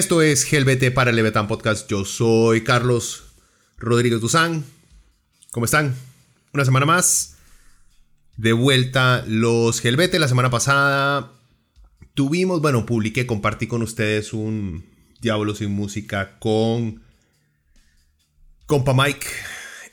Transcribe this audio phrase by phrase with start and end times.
[0.00, 1.86] Esto es GLBT para el Leviatán Podcast.
[1.90, 3.34] Yo soy Carlos
[3.76, 4.64] Rodríguez Duzán.
[5.50, 5.94] ¿Cómo están?
[6.54, 7.36] Una semana más.
[8.38, 10.14] De vuelta los GLBT.
[10.14, 11.32] La semana pasada
[12.14, 14.86] tuvimos, bueno, publiqué, compartí con ustedes un
[15.20, 17.02] Diablo sin música con
[18.64, 19.26] compa Mike.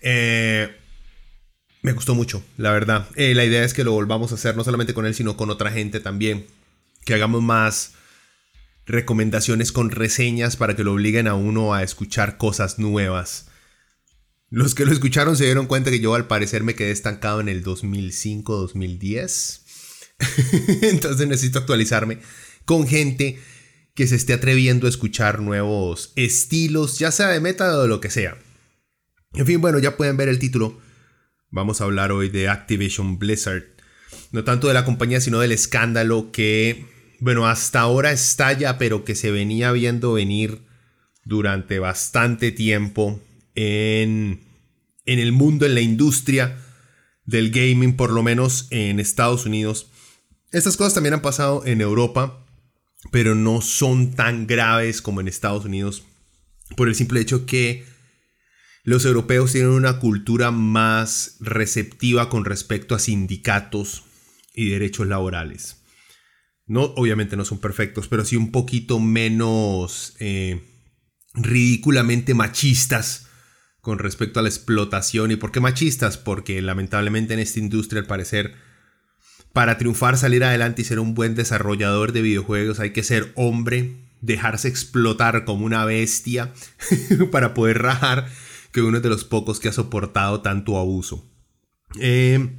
[0.02, 0.74] Eh,
[1.82, 3.10] me gustó mucho, la verdad.
[3.18, 5.50] Eh, la idea es que lo volvamos a hacer no solamente con él, sino con
[5.50, 6.48] otra gente también.
[7.04, 7.97] Que hagamos más
[8.88, 13.50] recomendaciones con reseñas para que lo obliguen a uno a escuchar cosas nuevas.
[14.50, 17.50] Los que lo escucharon se dieron cuenta que yo al parecer me quedé estancado en
[17.50, 19.60] el 2005-2010.
[20.84, 22.20] Entonces necesito actualizarme
[22.64, 23.40] con gente
[23.94, 28.00] que se esté atreviendo a escuchar nuevos estilos, ya sea de método o de lo
[28.00, 28.38] que sea.
[29.34, 30.80] En fin, bueno, ya pueden ver el título.
[31.50, 33.66] Vamos a hablar hoy de Activision Blizzard.
[34.32, 36.86] No tanto de la compañía, sino del escándalo que
[37.20, 40.62] bueno, hasta ahora estalla, pero que se venía viendo venir
[41.26, 43.20] durante bastante tiempo
[43.56, 44.42] en,
[45.06, 46.58] en el mundo, en la industria
[47.26, 49.90] del gaming, por lo menos en Estados Unidos.
[50.52, 52.46] Estas cosas también han pasado en Europa,
[53.12, 56.04] pero no son tan graves como en Estados Unidos,
[56.76, 57.86] por el simple hecho que
[58.84, 64.04] los europeos tienen una cultura más receptiva con respecto a sindicatos
[64.54, 65.78] y derechos laborales.
[66.68, 70.62] No, obviamente no son perfectos, pero sí un poquito menos eh,
[71.34, 73.28] ridículamente machistas
[73.80, 75.32] con respecto a la explotación.
[75.32, 76.18] ¿Y por qué machistas?
[76.18, 78.56] Porque lamentablemente en esta industria, al parecer,
[79.54, 83.96] para triunfar, salir adelante y ser un buen desarrollador de videojuegos, hay que ser hombre,
[84.20, 86.54] dejarse explotar como una bestia
[87.32, 88.28] para poder rajar,
[88.74, 91.32] que uno de los pocos que ha soportado tanto abuso.
[91.98, 92.58] Eh,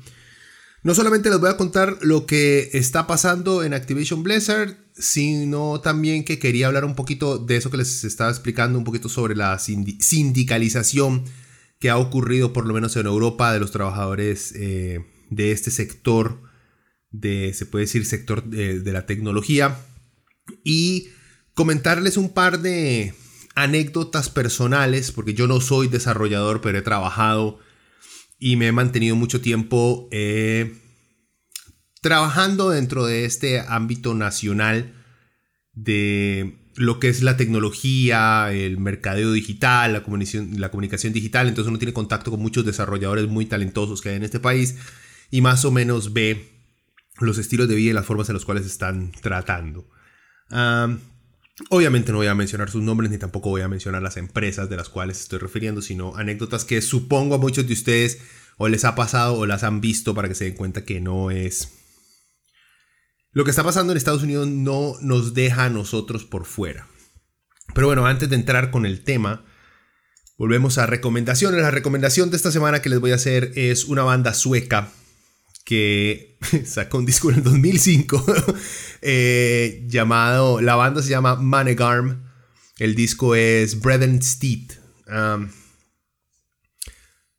[0.83, 6.25] no solamente les voy a contar lo que está pasando en Activision Blizzard, sino también
[6.25, 9.59] que quería hablar un poquito de eso que les estaba explicando, un poquito sobre la
[9.59, 11.25] sindicalización
[11.79, 16.43] que ha ocurrido por lo menos en Europa de los trabajadores eh, de este sector,
[17.11, 19.79] de, se puede decir, sector de, de la tecnología,
[20.65, 21.09] y
[21.55, 23.15] comentarles un par de
[23.55, 27.59] anécdotas personales, porque yo no soy desarrollador, pero he trabajado
[28.39, 30.77] y me he mantenido mucho tiempo eh,
[32.01, 34.95] trabajando dentro de este ámbito nacional
[35.73, 41.49] de lo que es la tecnología, el mercadeo digital, la comunicación, la comunicación digital.
[41.49, 44.77] Entonces uno tiene contacto con muchos desarrolladores muy talentosos que hay en este país
[45.31, 46.59] y más o menos ve
[47.21, 49.89] los estilos de vida y las formas en las cuales están tratando.
[51.71, 54.77] Obviamente no voy a mencionar sus nombres ni tampoco voy a mencionar las empresas de
[54.77, 58.21] las cuales estoy refiriendo, sino anécdotas que supongo a muchos de ustedes
[58.57, 61.31] o les ha pasado o las han visto para que se den cuenta que no
[61.31, 61.75] es...
[63.33, 66.89] Lo que está pasando en Estados Unidos no nos deja a nosotros por fuera.
[67.75, 69.45] Pero bueno, antes de entrar con el tema,
[70.39, 71.61] volvemos a recomendaciones.
[71.61, 74.91] La recomendación de esta semana que les voy a hacer es una banda sueca
[75.69, 78.25] que sacó un disco en el 2005
[79.03, 82.23] eh, llamado, la banda se llama Manegarm,
[82.79, 84.71] el disco es Bread and Steed.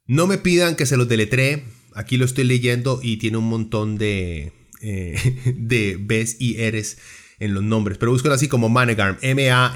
[0.05, 3.97] no me pidan que se los deletree, aquí lo estoy leyendo y tiene un montón
[3.97, 4.53] de,
[4.83, 6.97] eh, de Bs y Rs
[7.39, 9.71] en los nombres, pero búsquenlo así como Manegarm, M-A-N-E-G-A-R-M,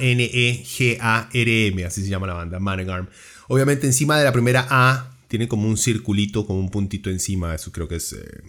[1.86, 3.10] así se llama la banda, Manegarm.
[3.48, 7.56] Obviamente encima de la primera A tiene como un circulito, como un puntito encima.
[7.56, 8.14] Eso creo que es.
[8.14, 8.44] Eh,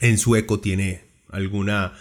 [0.00, 1.92] en sueco tiene alguna,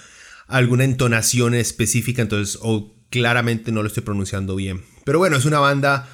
[0.47, 4.85] alguna entonación específica, entonces o claramente no lo estoy pronunciando bien.
[5.03, 6.07] Pero bueno, es una banda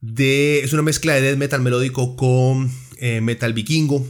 [0.00, 0.64] de.
[0.64, 4.04] Es una mezcla de death metal melódico con eh, metal vikingo.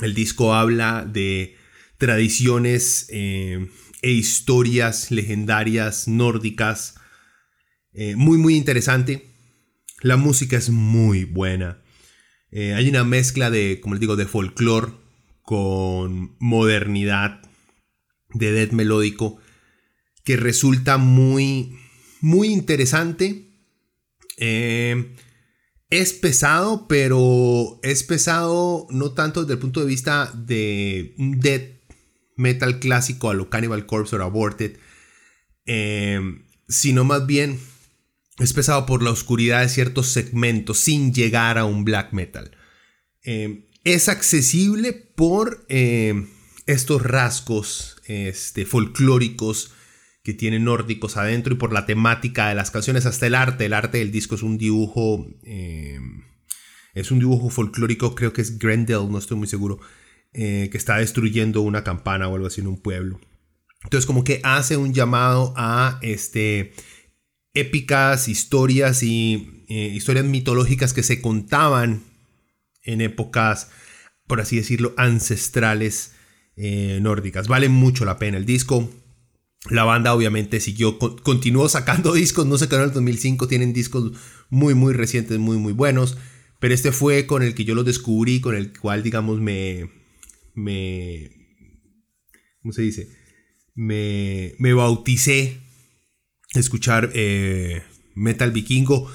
[0.00, 1.56] El disco habla de
[1.98, 3.68] tradiciones eh,
[4.00, 6.94] e historias legendarias nórdicas.
[8.16, 9.26] muy, muy interesante.
[10.00, 11.82] La música es muy buena.
[12.50, 14.92] Eh, hay una mezcla de, como les digo, de folclore
[15.42, 17.42] con modernidad
[18.34, 19.38] de death melódico
[20.24, 21.78] que resulta muy,
[22.20, 23.46] muy interesante.
[24.36, 25.14] Eh,
[25.90, 31.78] es pesado, pero es pesado no tanto desde el punto de vista de un death
[32.36, 34.78] metal clásico a lo Cannibal Corpse o Aborted,
[35.64, 36.20] eh,
[36.68, 37.58] sino más bien
[38.38, 42.56] es pesado por la oscuridad de ciertos segmentos sin llegar a un black metal.
[43.24, 49.72] Eh, es accesible por estos rasgos este, folclóricos
[50.28, 53.64] que tiene nórdicos adentro y por la temática de las canciones, hasta el arte.
[53.64, 55.98] El arte del disco es un dibujo, eh,
[56.92, 59.80] es un dibujo folclórico, creo que es Grendel, no estoy muy seguro,
[60.34, 63.18] eh, que está destruyendo una campana o algo así en un pueblo.
[63.84, 66.74] Entonces como que hace un llamado a este,
[67.60, 72.02] épicas historias y eh, historias mitológicas que se contaban
[72.82, 73.70] en épocas,
[74.26, 76.14] por así decirlo, ancestrales
[77.00, 77.46] nórdicas.
[77.46, 78.90] Vale mucho la pena el disco.
[79.70, 84.12] La banda obviamente siguió, continuó sacando discos, no se quedó en el 2005, tienen discos
[84.48, 86.16] muy, muy recientes, muy, muy buenos.
[86.60, 89.90] Pero este fue con el que yo los descubrí, con el cual, digamos, me.
[90.54, 91.30] me
[92.62, 93.08] ¿Cómo se dice?
[93.74, 95.60] Me, me bauticé
[96.54, 97.82] escuchar eh,
[98.14, 99.10] Metal Vikingo.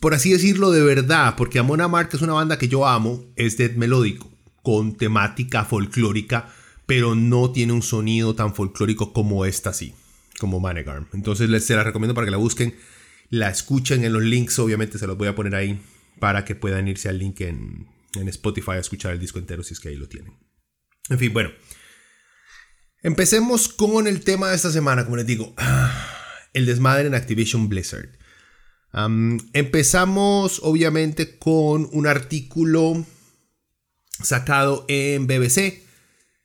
[0.00, 3.56] Por así decirlo de verdad, porque Amon Amarth, es una banda que yo amo, es
[3.56, 4.30] death melódico,
[4.62, 6.52] con temática folclórica
[6.86, 9.94] pero no tiene un sonido tan folclórico como esta sí,
[10.38, 11.08] como Manegarm.
[11.12, 12.76] Entonces les se la recomiendo para que la busquen,
[13.30, 15.80] la escuchen en los links, obviamente se los voy a poner ahí
[16.20, 19.74] para que puedan irse al link en, en Spotify a escuchar el disco entero si
[19.74, 20.34] es que ahí lo tienen.
[21.08, 21.50] En fin, bueno.
[23.02, 25.54] Empecemos con el tema de esta semana, como les digo,
[26.54, 28.08] el desmadre en Activision Blizzard.
[29.52, 33.04] empezamos obviamente con un artículo
[34.22, 35.84] sacado en BBC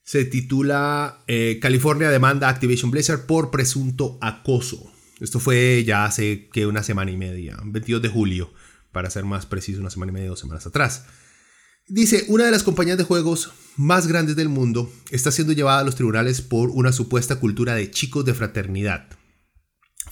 [0.09, 4.91] se titula eh, California demanda Activision Blizzard por presunto acoso.
[5.19, 8.51] Esto fue ya hace que una semana y media, 22 de julio,
[8.91, 11.05] para ser más preciso, una semana y media, dos semanas atrás.
[11.87, 15.83] Dice, una de las compañías de juegos más grandes del mundo está siendo llevada a
[15.83, 19.09] los tribunales por una supuesta cultura de chicos de fraternidad.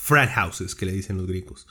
[0.07, 1.67] Frat houses, que le dicen los gringos,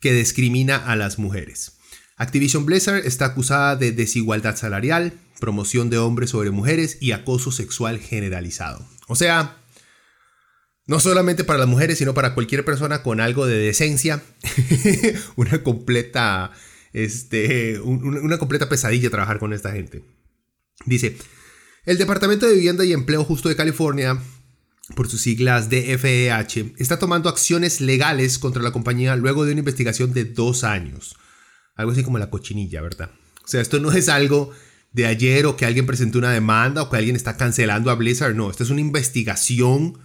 [0.00, 1.76] que discrimina a las mujeres.
[2.16, 7.98] Activision Blizzard está acusada de desigualdad salarial, promoción de hombres sobre mujeres y acoso sexual
[7.98, 8.88] generalizado.
[9.08, 9.58] O sea,
[10.86, 14.22] no solamente para las mujeres, sino para cualquier persona con algo de decencia,
[15.36, 16.52] una completa,
[16.94, 20.02] este, una completa pesadilla trabajar con esta gente.
[20.86, 21.18] Dice,
[21.84, 24.18] el Departamento de Vivienda y Empleo Justo de California,
[24.94, 30.12] por sus siglas DFEH, está tomando acciones legales contra la compañía luego de una investigación
[30.12, 31.16] de dos años.
[31.74, 33.10] Algo así como la cochinilla, ¿verdad?
[33.44, 34.52] O sea, esto no es algo
[34.92, 38.34] de ayer o que alguien presentó una demanda o que alguien está cancelando a Blizzard.
[38.34, 39.98] No, esta es una investigación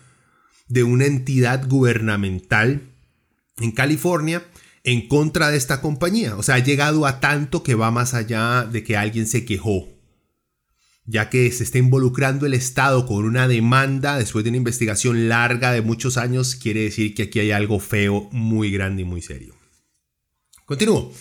[0.67, 2.81] de una entidad gubernamental
[3.57, 4.43] en California
[4.83, 6.35] en contra de esta compañía.
[6.35, 9.87] O sea, ha llegado a tanto que va más allá de que alguien se quejó.
[11.05, 15.71] Ya que se está involucrando el Estado con una demanda después de una investigación larga
[15.71, 19.55] de muchos años, quiere decir que aquí hay algo feo, muy grande y muy serio.
[20.65, 21.11] Continúo.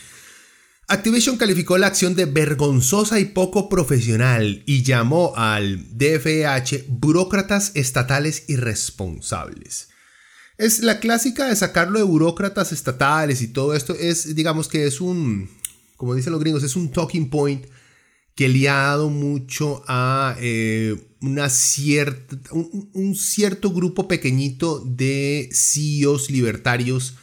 [0.91, 8.45] Activision calificó la acción de vergonzosa y poco profesional y llamó al DFH burócratas estatales
[8.49, 9.91] irresponsables.
[10.59, 15.01] Es la clásica de sacarlo de burócratas estatales y todo esto es, digamos que es
[15.01, 15.49] un,
[15.97, 17.67] como dicen los gringos, es un talking point
[18.41, 26.31] que le ha dado mucho a eh, una cierta, un, cierto grupo pequeñito de CEOs
[26.31, 27.19] libertarios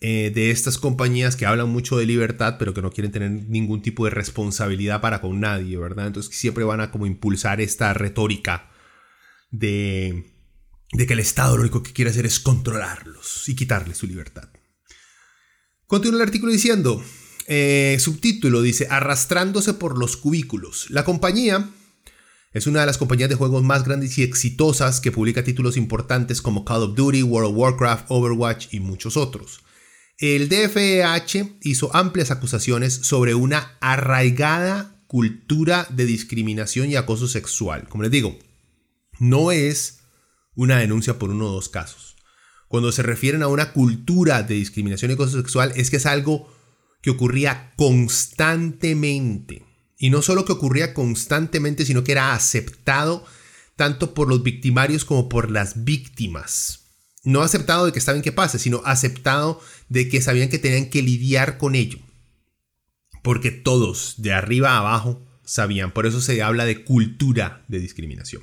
[0.00, 3.82] eh, de estas compañías que hablan mucho de libertad, pero que no quieren tener ningún
[3.82, 6.08] tipo de responsabilidad para con nadie, ¿verdad?
[6.08, 8.68] Entonces siempre van a como impulsar esta retórica
[9.52, 10.24] de,
[10.90, 14.48] de que el Estado lo único que quiere hacer es controlarlos y quitarles su libertad.
[15.86, 17.00] Continúa el artículo diciendo,
[17.48, 20.90] eh, subtítulo dice, arrastrándose por los cubículos.
[20.90, 21.70] La compañía
[22.52, 26.42] es una de las compañías de juegos más grandes y exitosas que publica títulos importantes
[26.42, 29.60] como Call of Duty, World of Warcraft, Overwatch y muchos otros.
[30.18, 37.88] El DFEH hizo amplias acusaciones sobre una arraigada cultura de discriminación y acoso sexual.
[37.88, 38.38] Como les digo,
[39.20, 40.00] no es
[40.54, 42.16] una denuncia por uno o dos casos.
[42.68, 46.57] Cuando se refieren a una cultura de discriminación y acoso sexual es que es algo
[47.00, 49.64] que ocurría constantemente.
[49.96, 53.24] Y no solo que ocurría constantemente, sino que era aceptado
[53.76, 56.88] tanto por los victimarios como por las víctimas
[57.28, 61.02] no aceptado de que saben qué pasa, sino aceptado de que sabían que tenían que
[61.02, 61.98] lidiar con ello.
[63.22, 65.92] Porque todos, de arriba a abajo, sabían.
[65.92, 68.42] Por eso se habla de cultura de discriminación.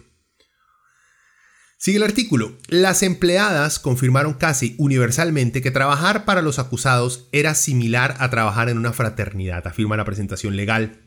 [1.77, 2.58] Sigue el artículo.
[2.67, 8.77] Las empleadas confirmaron casi universalmente que trabajar para los acusados era similar a trabajar en
[8.77, 11.01] una fraternidad, afirma la presentación legal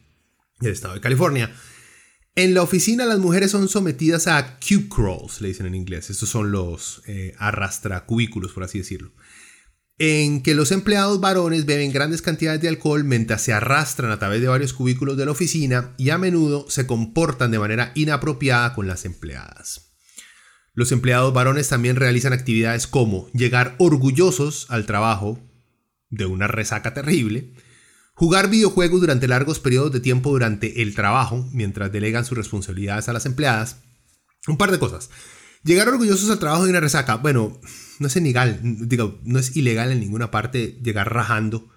[0.61, 1.51] del Estado de California.
[2.35, 6.11] En la oficina las mujeres son sometidas a cube crawls, le dicen en inglés.
[6.11, 9.13] Estos son los eh, arrastra cubículos, por así decirlo.
[9.99, 14.41] En que los empleados varones beben grandes cantidades de alcohol mientras se arrastran a través
[14.41, 18.87] de varios cubículos de la oficina y a menudo se comportan de manera inapropiada con
[18.87, 19.88] las empleadas.
[20.79, 25.41] Los empleados varones también realizan actividades como llegar orgullosos al trabajo
[26.09, 27.53] de una resaca terrible,
[28.15, 33.13] jugar videojuegos durante largos periodos de tiempo durante el trabajo mientras delegan sus responsabilidades a
[33.13, 33.81] las empleadas,
[34.47, 35.11] un par de cosas.
[35.65, 37.61] Llegar orgullosos al trabajo de una resaca, bueno,
[37.99, 41.71] no es ilegal, digo, no es ilegal en ninguna parte llegar rajando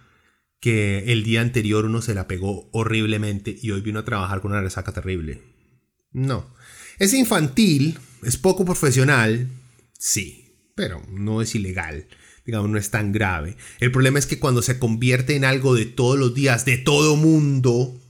[0.60, 4.52] que el día anterior uno se la pegó horriblemente y hoy vino a trabajar con
[4.52, 5.42] una resaca terrible.
[6.12, 6.54] No.
[7.00, 9.50] Es infantil, es poco profesional,
[9.98, 12.08] sí, pero no es ilegal.
[12.46, 13.56] Digamos, no es tan grave.
[13.80, 17.16] El problema es que cuando se convierte en algo de todos los días, de todo
[17.16, 18.02] mundo,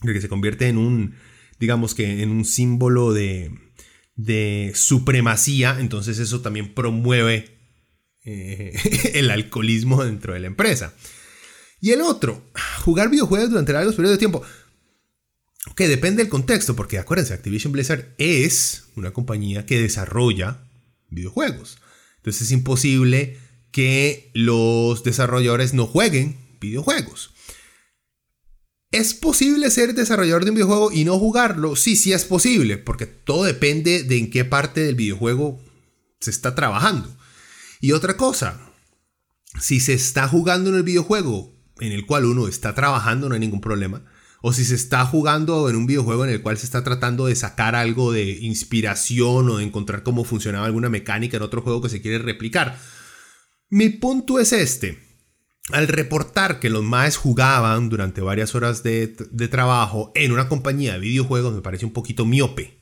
[0.00, 1.16] que se convierte en un,
[1.58, 3.50] digamos que en un símbolo de,
[4.14, 7.58] de supremacía, entonces eso también promueve
[8.24, 8.72] eh,
[9.14, 10.94] el alcoholismo dentro de la empresa.
[11.80, 12.50] Y el otro,
[12.84, 14.42] jugar videojuegos durante largos periodos de tiempo.
[15.76, 20.68] Que depende del contexto, porque acuérdense, Activision Blizzard es una compañía que desarrolla
[21.08, 21.78] videojuegos.
[22.18, 23.38] Entonces es imposible
[23.70, 27.30] que los desarrolladores no jueguen videojuegos.
[28.92, 31.74] ¿Es posible ser desarrollador de un videojuego y no jugarlo?
[31.74, 35.60] Sí, sí es posible, porque todo depende de en qué parte del videojuego
[36.20, 37.12] se está trabajando.
[37.80, 38.60] Y otra cosa,
[39.60, 43.40] si se está jugando en el videojuego en el cual uno está trabajando, no hay
[43.40, 44.04] ningún problema
[44.46, 47.34] o si se está jugando en un videojuego en el cual se está tratando de
[47.34, 51.88] sacar algo de inspiración o de encontrar cómo funcionaba alguna mecánica en otro juego que
[51.88, 52.78] se quiere replicar.
[53.70, 54.98] Mi punto es este.
[55.70, 59.06] Al reportar que los maes jugaban durante varias horas de,
[59.50, 62.78] trabajo en una compañía de videojuegos me parece un poquito miope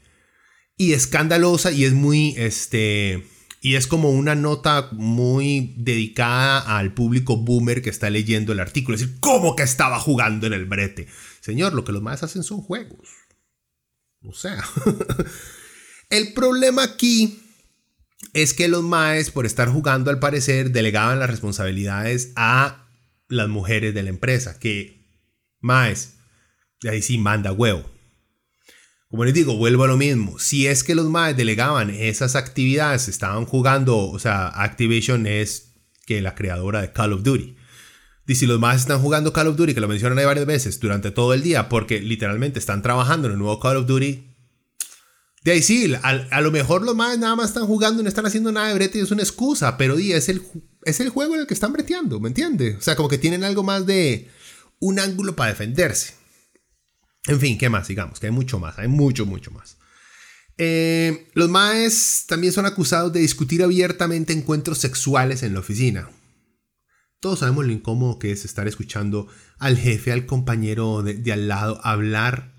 [0.76, 3.24] y escandalosa y es muy este
[3.60, 8.96] y es como una nota muy dedicada al público boomer que está leyendo el artículo.
[8.96, 11.06] Es decir, ¿cómo que estaba jugando en el brete?
[11.42, 13.08] Señor, lo que los más hacen son juegos.
[14.22, 14.64] O sea,
[16.10, 17.42] el problema aquí
[18.32, 22.86] es que los maes, por estar jugando al parecer, delegaban las responsabilidades a
[23.26, 25.04] las mujeres de la empresa, que
[25.60, 26.14] maes,
[26.80, 27.90] de ahí sí manda huevo.
[29.08, 30.38] Como les digo, vuelvo a lo mismo.
[30.38, 35.74] Si es que los maes delegaban esas actividades, estaban jugando, o sea, Activision es
[36.06, 37.56] que la creadora de Call of Duty.
[38.26, 40.78] Y si los más están jugando Call of Duty, que lo mencionan ahí varias veces
[40.78, 44.32] durante todo el día, porque literalmente están trabajando en el nuevo Call of Duty,
[45.44, 48.26] de ahí sí, a, lo mejor los más nada más están jugando y no están
[48.26, 50.40] haciendo nada de brete y es una excusa, pero di, es, el,
[50.84, 52.76] es el juego en el que están breteando, ¿me entiendes?
[52.78, 54.30] O sea, como que tienen algo más de
[54.78, 56.14] un ángulo para defenderse.
[57.26, 57.88] En fin, ¿qué más?
[57.88, 59.78] Digamos que hay mucho más, hay mucho, mucho más.
[60.58, 66.08] Eh, los maes también son acusados de discutir abiertamente encuentros sexuales en la oficina.
[67.22, 69.28] Todos sabemos lo incómodo que es estar escuchando
[69.60, 72.52] al jefe, al compañero de, al lado hablar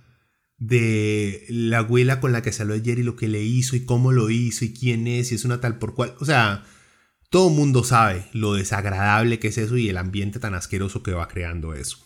[0.57, 4.13] de la abuela con la que salió ayer y lo que le hizo y cómo
[4.13, 6.15] lo hizo y quién es y es una tal por cual.
[6.21, 6.63] O sea,
[7.29, 11.27] todo mundo sabe lo desagradable que es eso y el ambiente tan asqueroso que va
[11.27, 11.97] creando eso.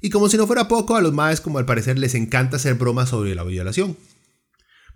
[0.00, 2.74] Y como si no fuera poco, a los maes como al parecer les encanta hacer
[2.74, 3.96] bromas sobre la violación.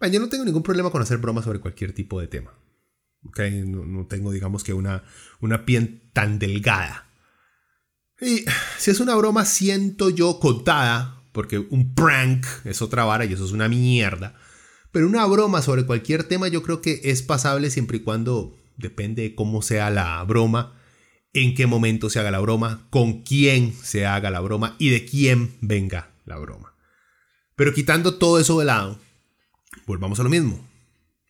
[0.01, 2.51] Bueno, yo no tengo ningún problema con hacer bromas sobre cualquier tipo de tema.
[3.23, 5.05] No, tengo, digamos que una,
[5.41, 7.07] una piel tan delgada.
[8.21, 8.45] Y
[8.79, 13.45] si es una broma, siento yo contada, porque un prank es otra vara y eso
[13.45, 14.35] es una mierda.
[14.91, 19.23] Pero una broma sobre cualquier tema yo creo que es pasable siempre y cuando depende
[19.23, 20.75] de cómo sea la broma,
[21.33, 25.05] en qué momento se haga la broma, con quién se haga la broma y de
[25.05, 26.75] quién venga la broma.
[27.55, 28.99] Pero quitando todo eso de lado,
[29.87, 30.67] volvamos a lo mismo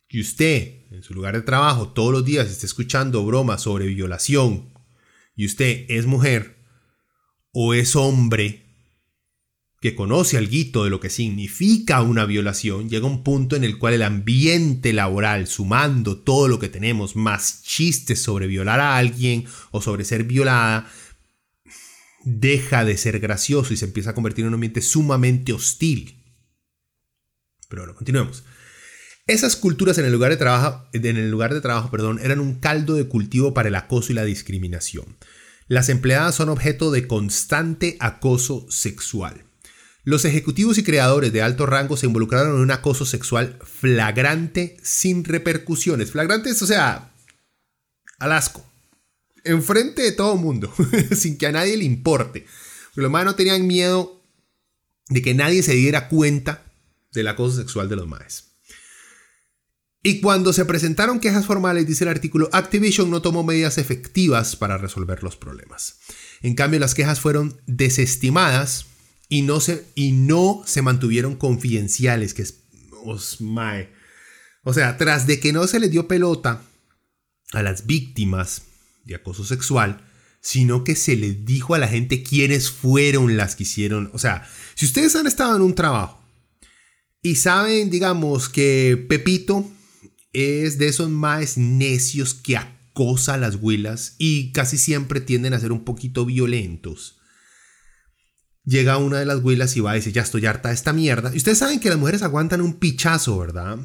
[0.07, 4.73] que usted en su lugar de trabajo todos los días esté escuchando bromas sobre violación
[5.35, 6.57] y usted es mujer
[7.51, 8.65] o es hombre
[9.81, 13.93] que conoce algo de lo que significa una violación, llega un punto en el cual
[13.93, 19.81] el ambiente laboral, sumando todo lo que tenemos, más chistes sobre violar a alguien o
[19.81, 20.91] sobre ser violada,
[22.25, 26.25] deja de ser gracioso y se empieza a convertir en un ambiente sumamente hostil.
[27.69, 28.43] Pero bueno, continuemos.
[29.29, 32.55] Esas culturas en el lugar de trabajo, en el lugar de trabajo perdón, eran un
[32.55, 35.17] caldo de cultivo para el acoso y la discriminación.
[35.67, 39.45] Las empleadas son objeto de constante acoso sexual.
[40.03, 45.23] Los ejecutivos y creadores de alto rango se involucraron en un acoso sexual flagrante sin
[45.23, 46.09] repercusiones.
[46.09, 47.13] Flagrantes, o sea,
[48.17, 48.65] al asco.
[49.43, 50.73] Enfrente de todo el mundo,
[51.15, 52.47] sin que a nadie le importe.
[52.95, 54.23] Los maes no tenían miedo
[55.07, 56.65] de que nadie se diera cuenta
[57.11, 58.48] del acoso sexual de los maes.
[60.01, 64.77] Y cuando se presentaron quejas formales, dice el artículo, Activision no tomó medidas efectivas para
[64.77, 65.99] resolver los problemas.
[66.41, 68.85] En cambio, las quejas fueron desestimadas
[69.27, 72.55] y no se, y no se mantuvieron confidenciales, que es...
[73.03, 73.89] Osmae.
[74.63, 76.63] O sea, tras de que no se les dio pelota
[77.53, 78.63] a las víctimas
[79.05, 80.05] de acoso sexual,
[80.41, 84.09] sino que se les dijo a la gente quiénes fueron las que hicieron.
[84.13, 86.21] O sea, si ustedes han estado en un trabajo
[87.21, 89.69] y saben, digamos, que Pepito
[90.33, 95.59] es de esos más necios que acosa a las huilas y casi siempre tienden a
[95.59, 97.19] ser un poquito violentos.
[98.65, 101.31] Llega una de las huilas y va a decir, ya estoy harta de esta mierda.
[101.33, 103.79] Y ustedes saben que las mujeres aguantan un pichazo, ¿verdad?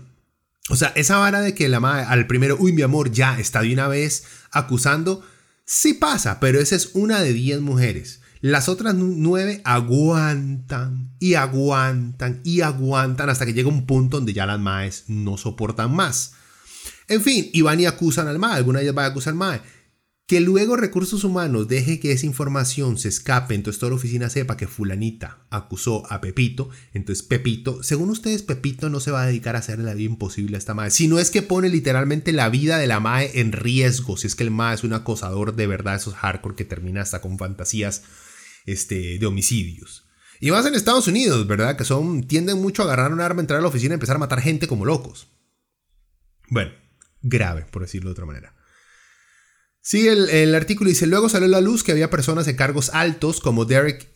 [0.70, 3.62] O sea, esa vara de que la madre al primero, uy, mi amor, ya está
[3.62, 5.24] de una vez acusando,
[5.64, 8.20] sí pasa, pero esa es una de diez mujeres.
[8.44, 14.44] Las otras nueve aguantan y aguantan y aguantan hasta que llega un punto donde ya
[14.44, 16.34] las maes no soportan más.
[17.08, 19.38] En fin, y van y acusan al mae, alguna de ellas va a acusar al
[19.38, 19.62] mae.
[20.26, 24.58] Que luego recursos humanos deje que esa información se escape, entonces toda la oficina sepa
[24.58, 29.56] que fulanita acusó a Pepito, entonces Pepito, según ustedes Pepito no se va a dedicar
[29.56, 32.50] a hacer la vida imposible a esta mae, si no es que pone literalmente la
[32.50, 35.66] vida de la mae en riesgo, si es que el mae es un acosador de
[35.66, 38.02] verdad, esos hardcore que termina hasta con fantasías
[38.66, 40.06] este, de homicidios.
[40.40, 41.76] Y más en Estados Unidos, ¿verdad?
[41.76, 44.20] Que son, tienden mucho a agarrar un arma, entrar a la oficina y empezar a
[44.20, 45.28] matar gente como locos.
[46.48, 46.72] Bueno,
[47.22, 48.54] grave, por decirlo de otra manera.
[49.80, 53.40] Sí, el, artículo dice, luego salió a la luz que había personas de cargos altos
[53.40, 54.10] como Derek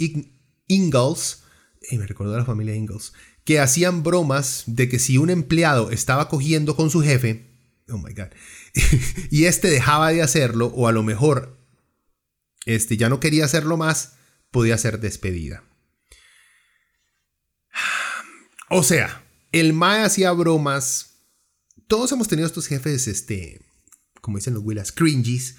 [0.67, 1.43] Ingalls,
[1.91, 3.13] y me recordó a la familia Ingalls,
[3.45, 7.51] que hacían bromas de que si un empleado estaba cogiendo con su jefe,
[7.91, 8.29] oh my god,
[9.31, 11.59] y este dejaba de hacerlo, o a lo mejor
[12.65, 14.18] este ya no quería hacerlo más,
[14.51, 15.65] podía ser despedida.
[18.71, 21.15] O sea, el Mae hacía bromas.
[21.87, 23.61] Todos hemos tenido estos jefes, este,
[24.21, 25.57] como dicen los Willas, cringies,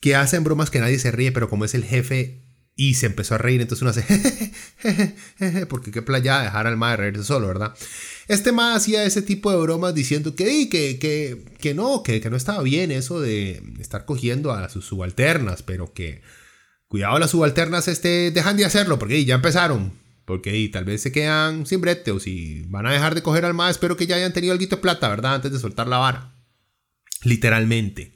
[0.00, 2.42] que hacen bromas que nadie se ríe, pero como es el jefe
[2.74, 7.24] y se empezó a reír, entonces uno hace, porque qué playa dejar al Mae reírse
[7.24, 7.74] solo, ¿verdad?
[8.28, 10.98] Este Mae hacía ese tipo de bromas diciendo que, que,
[11.58, 16.22] que, no, que no estaba bien eso de estar cogiendo a sus subalternas, pero que
[16.92, 19.94] Cuidado las subalternas este, dejan de hacerlo porque ya empezaron.
[20.26, 23.54] Porque tal vez se quedan sin brete o si van a dejar de coger al
[23.54, 25.36] más, espero que ya hayan tenido algo de plata, ¿verdad?
[25.36, 26.34] Antes de soltar la vara.
[27.24, 28.14] Literalmente.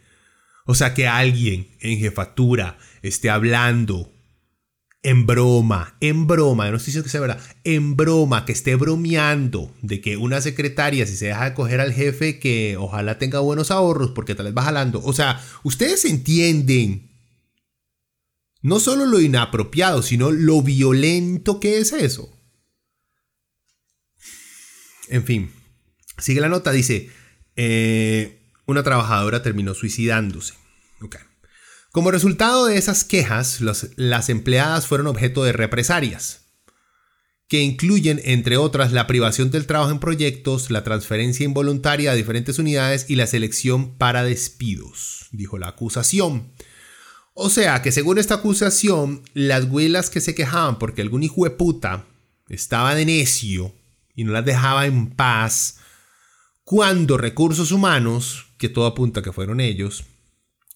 [0.66, 4.12] O sea, que alguien en jefatura esté hablando
[5.02, 9.74] en broma, en broma, no estoy diciendo que sea verdad, en broma, que esté bromeando
[9.80, 13.70] de que una secretaria, si se deja de coger al jefe, que ojalá tenga buenos
[13.70, 15.00] ahorros porque tal vez va jalando.
[15.02, 17.15] O sea, ustedes entienden
[18.66, 22.36] no solo lo inapropiado, sino lo violento que es eso.
[25.06, 25.52] En fin,
[26.18, 27.08] sigue la nota, dice,
[27.54, 30.54] eh, una trabajadora terminó suicidándose.
[31.92, 33.60] Como resultado de esas quejas,
[33.94, 36.46] las empleadas fueron objeto de represalias,
[37.46, 42.58] que incluyen, entre otras, la privación del trabajo en proyectos, la transferencia involuntaria a diferentes
[42.58, 46.52] unidades y la selección para despidos, dijo la acusación.
[47.38, 51.50] O sea que según esta acusación, las huelas que se quejaban porque algún hijo de
[51.50, 52.06] puta
[52.48, 53.74] estaba de necio
[54.14, 55.76] y no las dejaba en paz,
[56.64, 60.04] cuando recursos humanos, que todo apunta que fueron ellos,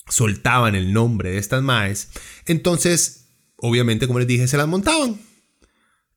[0.07, 2.11] soltaban el nombre de estas maes,
[2.45, 5.19] entonces, obviamente, como les dije, se las montaban.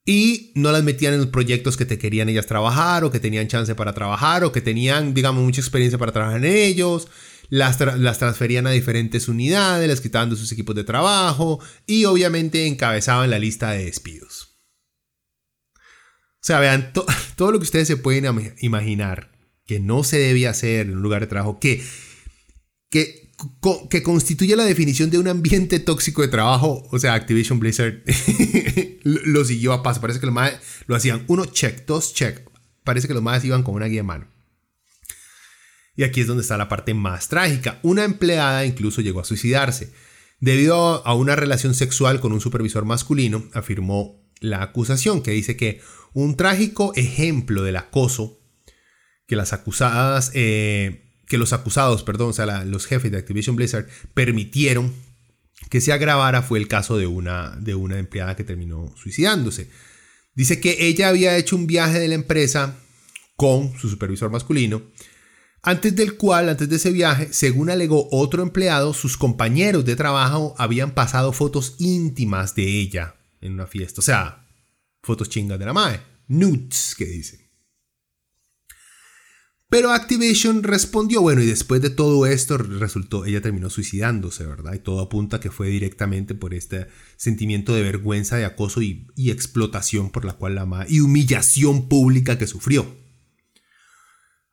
[0.06, 3.48] Y no las metían en los proyectos que te querían ellas trabajar, o que tenían
[3.48, 7.08] chance para trabajar, o que tenían, digamos, mucha experiencia para trabajar en ellos
[7.50, 13.30] las, transferían a diferentes unidades, las quitaban de sus equipos de trabajo y obviamente encabezaban
[13.30, 14.60] la lista de despidos.
[15.76, 16.92] O sea, vean,
[17.36, 19.32] todo lo que ustedes se pueden imaginar
[19.66, 21.84] que no se debía hacer en un lugar de trabajo, que,
[22.90, 23.32] que,
[23.90, 28.04] que constituye la definición de un ambiente tóxico de trabajo, o sea, Activision Blizzard
[29.04, 30.02] lo siguió a paso.
[30.02, 30.54] Parece que los más
[30.88, 32.42] lo hacían uno check, dos check.
[32.84, 34.33] Parece que los más iban con una guía en mano.
[35.96, 37.80] Y aquí es donde está la parte más trágica.
[37.84, 39.94] Una empleada incluso llegó a suicidarse.
[40.40, 45.82] Debido a una relación sexual con un supervisor masculino, afirmó la acusación, que dice que
[46.14, 48.40] un trágico ejemplo del acoso
[49.26, 53.88] que las acusadas, eh, que los acusados, perdón, o sea, los jefes de Activision Blizzard
[54.14, 54.94] permitieron
[55.70, 59.70] que se agravara fue el caso de una, de una empleada que terminó suicidándose.
[60.36, 62.78] Dice que ella había hecho un viaje de la empresa
[63.36, 64.84] con su supervisor masculino,
[65.64, 70.54] antes del cual, antes de ese viaje, según alegó otro empleado, sus compañeros de trabajo
[70.58, 74.02] habían pasado fotos íntimas de ella en una fiesta.
[74.02, 74.46] O sea,
[75.02, 76.02] fotos chingas de la madre.
[76.28, 77.44] Nudes, que dice.
[79.70, 84.74] Pero Activation respondió, bueno, y después de todo esto resultó, ella terminó suicidándose, ¿verdad?
[84.76, 90.12] Y todo apunta que fue directamente por este sentimiento de vergüenza, de acoso y, explotación
[90.12, 93.03] por la cual la madre, y humillación pública que sufrió.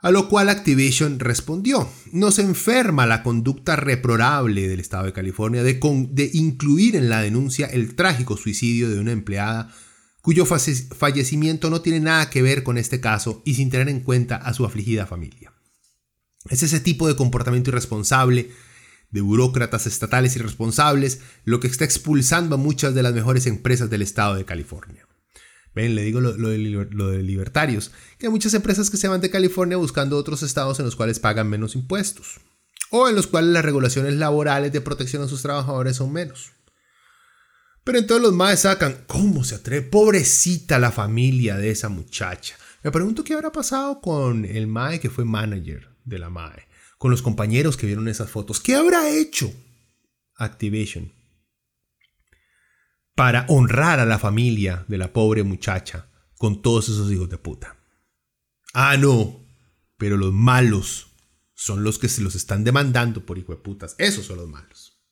[0.03, 5.79] A lo cual Activation respondió, nos enferma la conducta reprobable del Estado de California de,
[6.11, 9.75] de incluir en la denuncia el trágico suicidio de una empleada
[10.23, 14.37] cuyo fallecimiento no tiene nada que ver con este caso y sin tener en cuenta
[14.37, 15.53] a su afligida familia.
[16.49, 18.51] Es ese tipo de comportamiento irresponsable
[19.11, 24.03] de burócratas estatales irresponsables lo que está expulsando a muchas de las mejores empresas del
[24.03, 25.07] estado de California.
[25.75, 29.31] Ven, le digo lo, de, de, libertarios, que hay muchas empresas que se van de
[29.31, 32.41] California buscando otros estados en los cuales pagan menos impuestos,
[32.91, 36.53] o en los cuales las regulaciones laborales de protección a sus trabajadores son menos.
[37.85, 39.83] Pero entonces los maes sacan, ¿cómo se atreve?
[39.83, 42.57] Pobrecita la familia de esa muchacha.
[42.83, 46.67] Me pregunto qué habrá pasado con el mae que fue manager de la mae,
[46.99, 48.61] con los compañeros que vieron esas fotos.
[48.61, 49.53] ¿Qué habrá hecho
[50.37, 51.13] Activation
[53.21, 57.77] para honrar a la familia de la pobre muchacha con todos esos hijos de puta?
[58.73, 59.45] Ah, no,
[59.99, 61.09] pero los malos
[61.53, 63.95] son los que se los están demandando por hijo de putas.
[63.99, 65.03] Esos son los malos.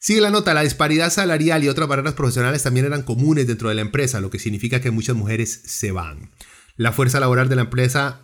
[0.00, 3.76] Sigue la nota, la disparidad salarial y otras barreras profesionales también eran comunes dentro de
[3.76, 6.32] la empresa, lo que significa que muchas mujeres se van.
[6.74, 8.22] La fuerza laboral de la empresa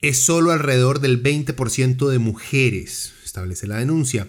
[0.00, 4.28] es solo alrededor del 20% de mujeres, establece la denuncia.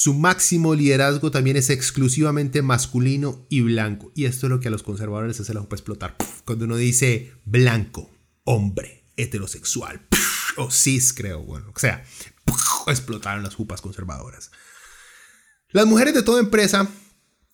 [0.00, 4.12] Su máximo liderazgo también es exclusivamente masculino y blanco.
[4.14, 6.16] Y esto es lo que a los conservadores se les puede explotar.
[6.44, 8.08] Cuando uno dice blanco,
[8.44, 10.06] hombre, heterosexual,
[10.56, 12.04] o cis, creo, bueno, o sea,
[12.86, 14.52] explotaron las jupas conservadoras.
[15.70, 16.88] Las mujeres de toda empresa,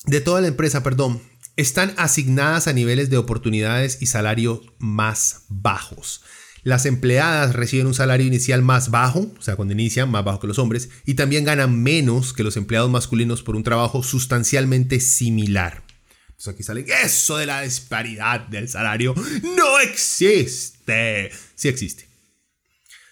[0.04, 1.22] de toda la empresa, perdón,
[1.56, 6.22] están asignadas a niveles de oportunidades y salario más bajos.
[6.64, 10.46] Las empleadas reciben un salario inicial más bajo, o sea, cuando inician más bajo que
[10.46, 15.84] los hombres, y también ganan menos que los empleados masculinos por un trabajo sustancialmente similar.
[16.30, 19.14] Entonces aquí sale eso de la disparidad del salario.
[19.56, 21.30] No existe.
[21.54, 22.08] Sí existe.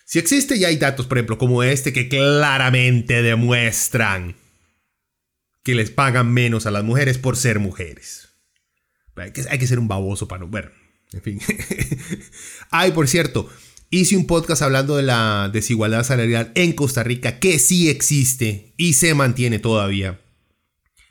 [0.05, 4.35] Sí existe y hay datos, por ejemplo, como este que claramente demuestran
[5.63, 8.29] que les pagan menos a las mujeres por ser mujeres.
[9.17, 10.73] Hay que, ser un baboso para no ver.
[11.13, 11.41] En fin.
[12.71, 13.49] Ay, por cierto,
[13.91, 18.95] hice un podcast hablando de la desigualdad salarial en Costa Rica, que sí existe y
[18.95, 20.21] se mantiene todavía.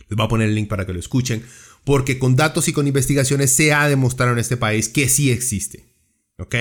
[0.09, 1.43] Les voy a poner el link para que lo escuchen,
[1.83, 5.85] porque con datos y con investigaciones se ha demostrado en este país que sí existe.
[6.37, 6.55] ¿Ok?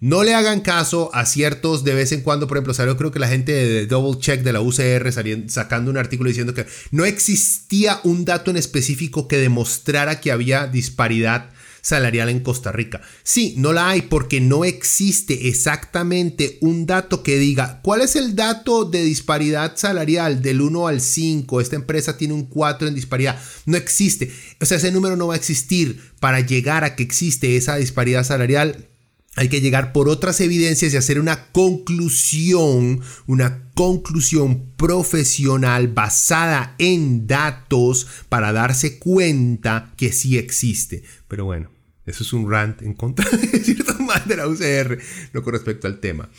[0.00, 3.18] No le hagan caso a ciertos de vez en cuando, por ejemplo, salió creo que
[3.18, 5.12] la gente de Double Check de la UCR
[5.48, 10.68] sacando un artículo diciendo que no existía un dato en específico que demostrara que había
[10.68, 13.00] disparidad salarial en Costa Rica.
[13.22, 18.34] Sí, no la hay porque no existe exactamente un dato que diga cuál es el
[18.34, 21.60] dato de disparidad salarial del 1 al 5.
[21.60, 23.40] Esta empresa tiene un 4 en disparidad.
[23.66, 24.32] No existe.
[24.60, 28.24] O sea, ese número no va a existir para llegar a que existe esa disparidad
[28.24, 28.88] salarial
[29.36, 37.26] hay que llegar por otras evidencias y hacer una conclusión, una conclusión profesional basada en
[37.26, 41.04] datos para darse cuenta que sí existe.
[41.28, 41.70] Pero bueno,
[42.04, 44.98] eso es un rant en contra de cierto mal de la UCR,
[45.32, 46.30] no con respecto al tema.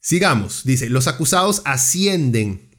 [0.00, 2.70] Sigamos, dice, los acusados ascienden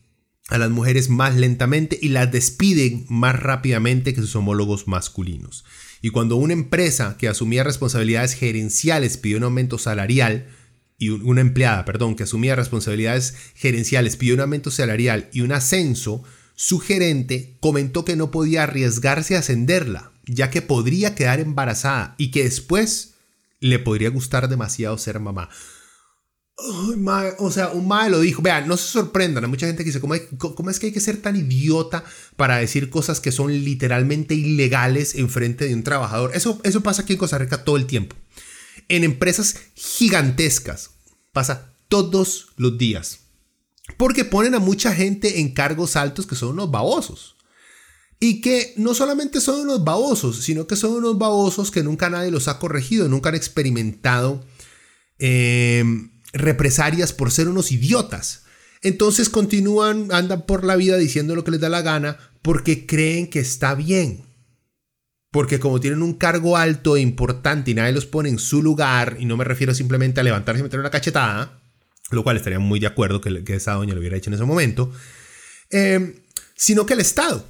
[0.50, 5.66] a las mujeres más lentamente y las despiden más rápidamente que sus homólogos masculinos.
[6.04, 10.48] Y cuando una empresa que asumía responsabilidades gerenciales pidió un aumento salarial,
[10.98, 16.22] y una empleada, perdón, que asumía responsabilidades gerenciales pidió un aumento salarial y un ascenso,
[16.56, 22.32] su gerente comentó que no podía arriesgarse a ascenderla, ya que podría quedar embarazada y
[22.32, 23.14] que después
[23.62, 25.50] le podría gustar demasiado ser mamá
[26.56, 28.42] o sea, un mae lo dijo.
[28.42, 29.44] Vean, no se sorprendan.
[29.44, 32.04] Hay mucha gente que dice: ¿cómo, ¿cómo, es que hay que ser tan idiota
[32.36, 36.32] para decir cosas que son literalmente ilegales en frente de un trabajador?
[36.34, 38.16] Eso, eso pasa aquí en Costa Rica todo el tiempo.
[38.88, 40.92] En empresas gigantescas.
[41.32, 43.22] Pasa todos los días.
[43.98, 47.36] Porque ponen a mucha gente en cargos altos que son unos babosos.
[48.20, 52.32] Y que no solamente son unos babosos, sino que son unos babosos que nunca nadie
[52.32, 54.46] los ha corregido, nunca han experimentado.
[55.20, 55.84] Eh,
[56.34, 58.44] represalias por ser unos idiotas.
[58.82, 63.30] Entonces continúan, andan por la vida diciendo lo que les da la gana porque creen
[63.30, 64.26] que está bien.
[65.32, 69.18] porque como tienen un cargo alto e importante y nadie los pone en su lugar,
[69.20, 71.60] y no me refiero simplemente a levantarse y meter una cachetada,
[72.12, 74.92] lo cual estaría muy de acuerdo que, esa doña lo hubiera hecho en ese momento,
[75.72, 76.22] eh,
[76.56, 77.48] sino que el Estado.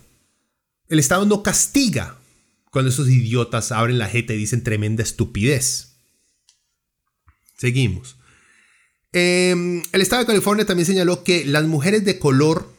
[0.87, 2.17] El Estado no castiga
[2.71, 5.97] cuando esos idiotas abren la jeta y dicen tremenda estupidez.
[7.57, 8.15] Seguimos.
[9.13, 12.73] Eh, el Estado de California también señaló que las mujeres de color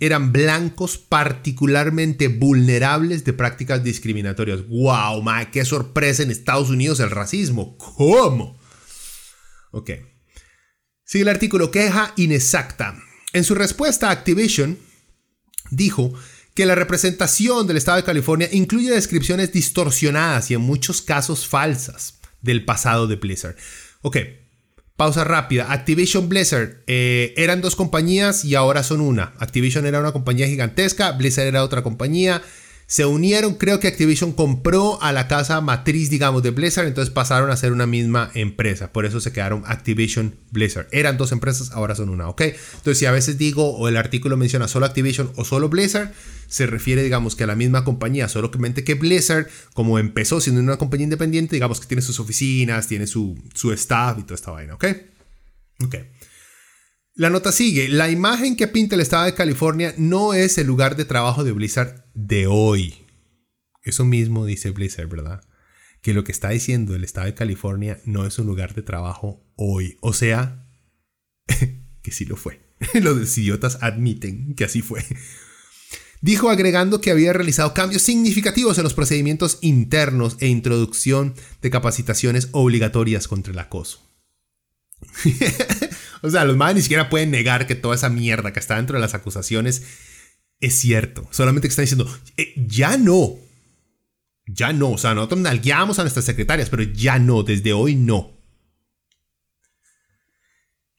[0.00, 4.66] eran blancos particularmente vulnerables de prácticas discriminatorias.
[4.68, 5.22] ¡Wow!
[5.22, 7.76] Ma, ¡Qué sorpresa en Estados Unidos el racismo!
[7.78, 8.58] ¿Cómo?
[9.72, 9.90] Ok.
[11.04, 12.96] Sigue el artículo queja inexacta.
[13.32, 14.78] En su respuesta, Activision
[15.70, 16.12] dijo
[16.54, 22.20] que la representación del Estado de California incluye descripciones distorsionadas y en muchos casos falsas
[22.40, 23.56] del pasado de Blizzard.
[24.02, 24.16] Ok,
[24.98, 25.70] Pausa rápida.
[25.72, 29.32] Activision Blizzard eh, eran dos compañías y ahora son una.
[29.38, 32.42] Activision era una compañía gigantesca, Blizzard era otra compañía.
[32.90, 37.50] Se unieron, creo que Activision compró a la casa matriz, digamos, de Blizzard, entonces pasaron
[37.50, 38.94] a ser una misma empresa.
[38.94, 40.88] Por eso se quedaron Activision Blizzard.
[40.90, 42.40] Eran dos empresas, ahora son una, ¿ok?
[42.40, 46.14] Entonces, si a veces digo o el artículo menciona solo Activision o solo Blizzard,
[46.46, 50.78] se refiere, digamos, que a la misma compañía, solamente que Blizzard, como empezó siendo una
[50.78, 54.74] compañía independiente, digamos que tiene sus oficinas, tiene su, su staff y toda esta vaina,
[54.74, 54.86] ¿ok?
[55.84, 55.96] Ok.
[57.18, 57.88] La nota sigue.
[57.88, 61.50] La imagen que pinta el estado de California no es el lugar de trabajo de
[61.50, 62.94] Blizzard de hoy.
[63.82, 65.40] Eso mismo dice Blizzard, ¿verdad?
[66.00, 69.44] Que lo que está diciendo el estado de California no es un lugar de trabajo
[69.56, 69.96] hoy.
[70.00, 70.64] O sea,
[72.02, 72.60] que sí lo fue.
[72.94, 75.04] Los idiotas admiten que así fue.
[76.20, 82.48] Dijo agregando que había realizado cambios significativos en los procedimientos internos e introducción de capacitaciones
[82.52, 84.07] obligatorias contra el acoso.
[86.22, 88.96] o sea, los madres ni siquiera pueden negar que toda esa mierda que está dentro
[88.96, 89.82] de las acusaciones
[90.60, 91.28] es cierto.
[91.30, 93.36] Solamente que están diciendo, eh, ya no.
[94.46, 94.92] Ya no.
[94.92, 97.42] O sea, nosotros nalgueamos a nuestras secretarias, pero ya no.
[97.42, 98.36] Desde hoy no.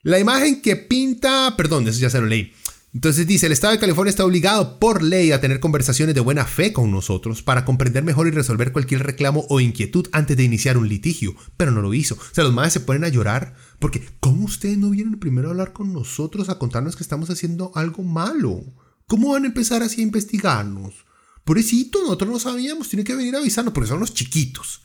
[0.01, 2.53] La imagen que pinta, perdón, eso ya se lo leí.
[2.91, 6.45] Entonces dice, el Estado de California está obligado por ley a tener conversaciones de buena
[6.45, 10.75] fe con nosotros para comprender mejor y resolver cualquier reclamo o inquietud antes de iniciar
[10.75, 12.15] un litigio, pero no lo hizo.
[12.15, 15.52] O sea, los madres se ponen a llorar porque ¿cómo ustedes no vienen primero a
[15.52, 18.63] hablar con nosotros a contarnos que estamos haciendo algo malo?
[19.06, 21.06] ¿Cómo van a empezar así a investigarnos?
[21.43, 24.82] Pobrecito, nosotros no sabíamos, tiene que venir a avisarnos, porque son unos chiquitos.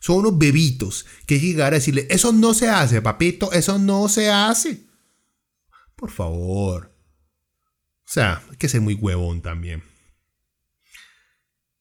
[0.00, 3.80] Son unos bebitos que hay que llegar a decirle, eso no se hace, papito, eso
[3.80, 4.86] no se hace.
[5.96, 6.87] Por favor.
[8.08, 9.82] O sea, hay que ser muy huevón también.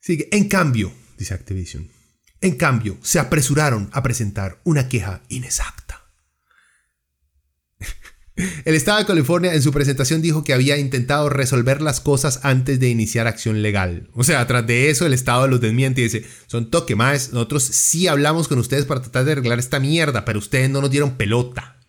[0.01, 0.27] Sigue.
[0.33, 1.89] En cambio, dice Activision,
[2.41, 6.03] en cambio, se apresuraron a presentar una queja inexacta.
[8.65, 12.81] El Estado de California en su presentación dijo que había intentado resolver las cosas antes
[12.81, 14.09] de iniciar acción legal.
[14.13, 17.63] O sea, tras de eso el Estado los desmiente y dice, son toque más, nosotros
[17.63, 21.15] sí hablamos con ustedes para tratar de arreglar esta mierda, pero ustedes no nos dieron
[21.15, 21.79] pelota.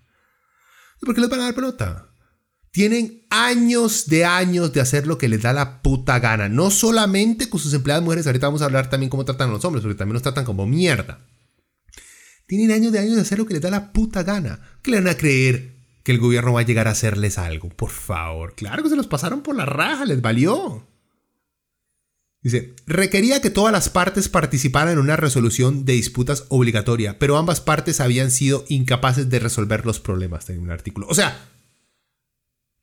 [1.00, 2.07] ¿Por qué les van a dar pelota?
[2.78, 6.48] Tienen años de años de hacer lo que les da la puta gana.
[6.48, 9.64] No solamente con sus empleadas mujeres, ahorita vamos a hablar también cómo tratan a los
[9.64, 11.26] hombres, porque también nos tratan como mierda.
[12.46, 14.60] Tienen años de años de hacer lo que les da la puta gana.
[14.80, 17.68] ¿Qué le van a creer que el gobierno va a llegar a hacerles algo?
[17.68, 20.86] Por favor, claro que se los pasaron por la raja, les valió.
[22.42, 27.60] Dice, requería que todas las partes participaran en una resolución de disputas obligatoria, pero ambas
[27.60, 31.08] partes habían sido incapaces de resolver los problemas, en un artículo.
[31.10, 31.44] O sea,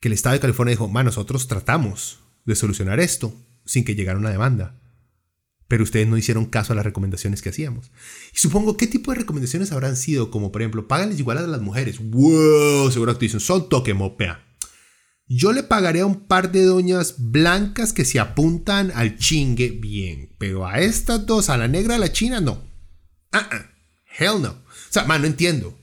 [0.06, 3.34] que el Estado de California dijo, ma, nosotros tratamos de solucionar esto
[3.65, 4.80] sin que llegara una demanda.
[5.68, 7.91] Pero ustedes no hicieron caso a las recomendaciones que hacíamos.
[8.32, 10.30] Y supongo, ¿qué tipo de recomendaciones habrán sido?
[10.30, 11.98] Como por ejemplo, páganles igual a las mujeres.
[12.00, 12.91] ¡Wow!
[12.91, 14.46] Seguro que dicen, son toque mopea.
[15.26, 20.36] Yo le pagaré a un par de doñas blancas que se apuntan al chingue bien.
[20.38, 22.62] Pero a estas dos, a la negra, a la china, no.
[23.32, 23.72] Ah, ah.
[24.20, 24.50] Hell no.
[24.52, 25.76] O sea, man, no entiendo.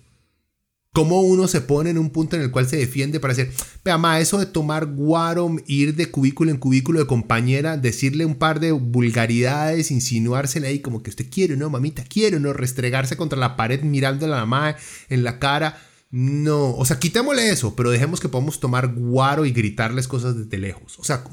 [0.94, 3.50] ¿Cómo uno se pone en un punto en el cual se defiende para decir,
[3.82, 8.34] vea, ma, eso de tomar guaro, ir de cubículo en cubículo de compañera, decirle un
[8.34, 12.04] par de vulgaridades, insinuársele ahí como que usted quiere, ¿no, mamita?
[12.04, 12.52] Quiere, ¿no?
[12.52, 14.76] Restregarse contra la pared mirando a la mamá
[15.08, 15.80] en la cara.
[16.10, 20.58] No, o sea, quitémosle eso, pero dejemos que podamos tomar guaro y gritarles cosas desde
[20.58, 20.98] lejos.
[20.98, 21.24] O sea,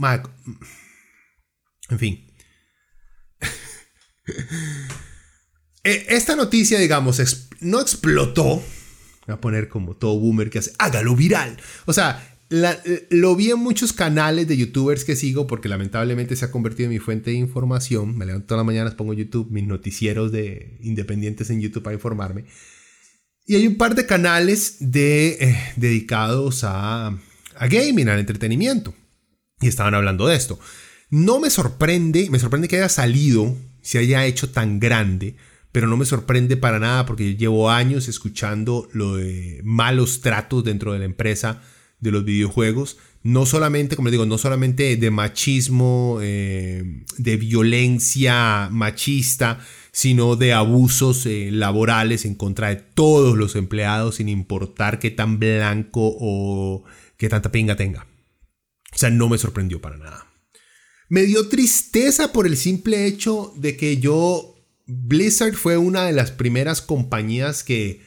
[1.89, 2.25] en fin.
[5.81, 7.21] E, esta noticia, digamos,
[7.61, 8.61] no explotó
[9.31, 11.57] a poner como todo boomer que hace, hágalo viral.
[11.85, 16.51] O sea, lo vi en muchos canales de youtubers que sigo porque lamentablemente se ha
[16.51, 18.17] convertido en mi fuente de información.
[18.17, 22.45] Me levanto todas las mañanas, pongo YouTube, mis noticieros de independientes en YouTube para informarme.
[23.45, 28.93] Y hay un par de canales de, eh, dedicados a, a gaming, al entretenimiento.
[29.61, 30.59] Y estaban hablando de esto.
[31.09, 35.35] No me sorprende, me sorprende que haya salido se haya hecho tan grande,
[35.71, 40.93] pero no me sorprende para nada porque llevo años escuchando lo de malos tratos dentro
[40.93, 41.62] de la empresa
[41.99, 42.97] de los videojuegos.
[43.21, 49.60] No solamente, como les digo, no solamente de machismo, eh, de violencia machista,
[49.91, 55.39] sino de abusos eh, laborales en contra de todos los empleados, sin importar qué tan
[55.39, 56.84] blanco o
[57.17, 58.08] qué tanta pinga tenga.
[58.93, 60.25] O sea, no me sorprendió para nada.
[61.10, 64.48] Me dio tristeza por el simple hecho de que yo,
[64.89, 68.02] Blizzard fue una de las primeras compañías que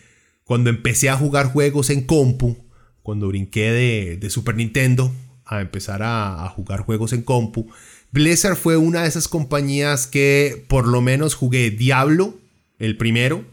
[0.44, 2.56] cuando empecé a jugar juegos en compu,
[3.02, 5.12] cuando brinqué de, Super Nintendo
[5.44, 7.70] a empezar a, jugar juegos en compu,
[8.10, 12.38] Blizzard fue una de esas compañías que por lo menos jugué Diablo,
[12.78, 13.44] el primero,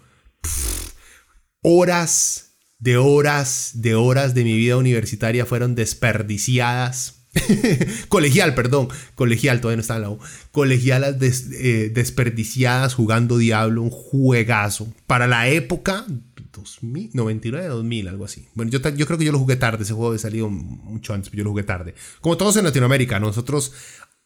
[1.62, 7.19] horas de horas de horas de mi vida universitaria fueron desperdiciadas.
[8.10, 10.18] colegial, perdón, colegial, todavía no está en la.
[10.52, 14.92] Colegialas eh, desperdiciadas jugando Diablo, un juegazo.
[15.06, 16.06] Para la época,
[16.52, 18.48] 2000, 99, 2000, algo así.
[18.56, 21.30] Bueno, yo, yo creo que yo lo jugué tarde, ese juego había salido mucho antes,
[21.30, 21.94] pero yo lo jugué tarde.
[22.22, 23.74] Como todos en Latinoamérica, nosotros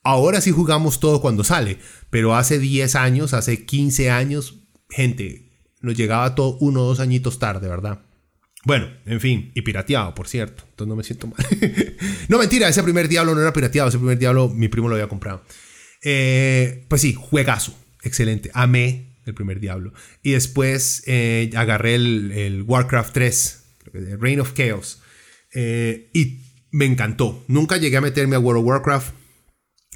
[0.04, 5.50] ahora sí jugamos todo cuando sale, pero hace 10 años, hace 15 años, gente,
[5.82, 8.00] nos llegaba todo uno o dos añitos tarde, ¿verdad?
[8.66, 10.64] Bueno, en fin, y pirateado, por cierto.
[10.70, 11.46] Entonces no me siento mal.
[12.30, 13.90] no, mentira, ese primer diablo no era pirateado.
[13.90, 15.44] Ese primer diablo mi primo lo había comprado.
[16.02, 17.76] Eh, pues sí, juegazo.
[18.04, 18.52] Excelente.
[18.54, 19.94] Amé el primer Diablo.
[20.22, 23.64] Y después eh, agarré el, Warcraft 3,
[24.20, 25.02] Reign of Chaos.
[25.54, 27.44] Eh, y me encantó.
[27.48, 29.14] Nunca llegué a meterme a World of Warcraft.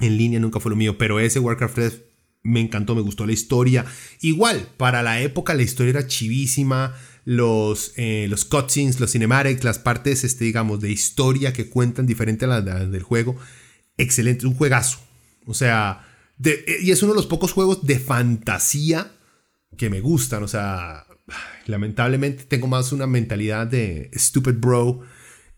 [0.00, 2.00] En línea nunca fue lo mío, pero ese Warcraft 3
[2.42, 3.84] me encantó, me gustó la historia.
[4.20, 6.94] Igual, para la época la historia era chivísima.
[7.30, 12.46] Los, eh, los cutscenes, los cinematics, las partes, este, digamos, de historia que cuentan diferente
[12.46, 13.36] a las del juego.
[13.98, 14.98] Excelente, un juegazo.
[15.44, 16.06] O sea,
[16.82, 19.12] y es uno de los pocos juegos de fantasía
[19.76, 20.42] que me gustan.
[20.42, 21.06] O sea,
[21.66, 25.02] lamentablemente tengo más una mentalidad de stupid bro.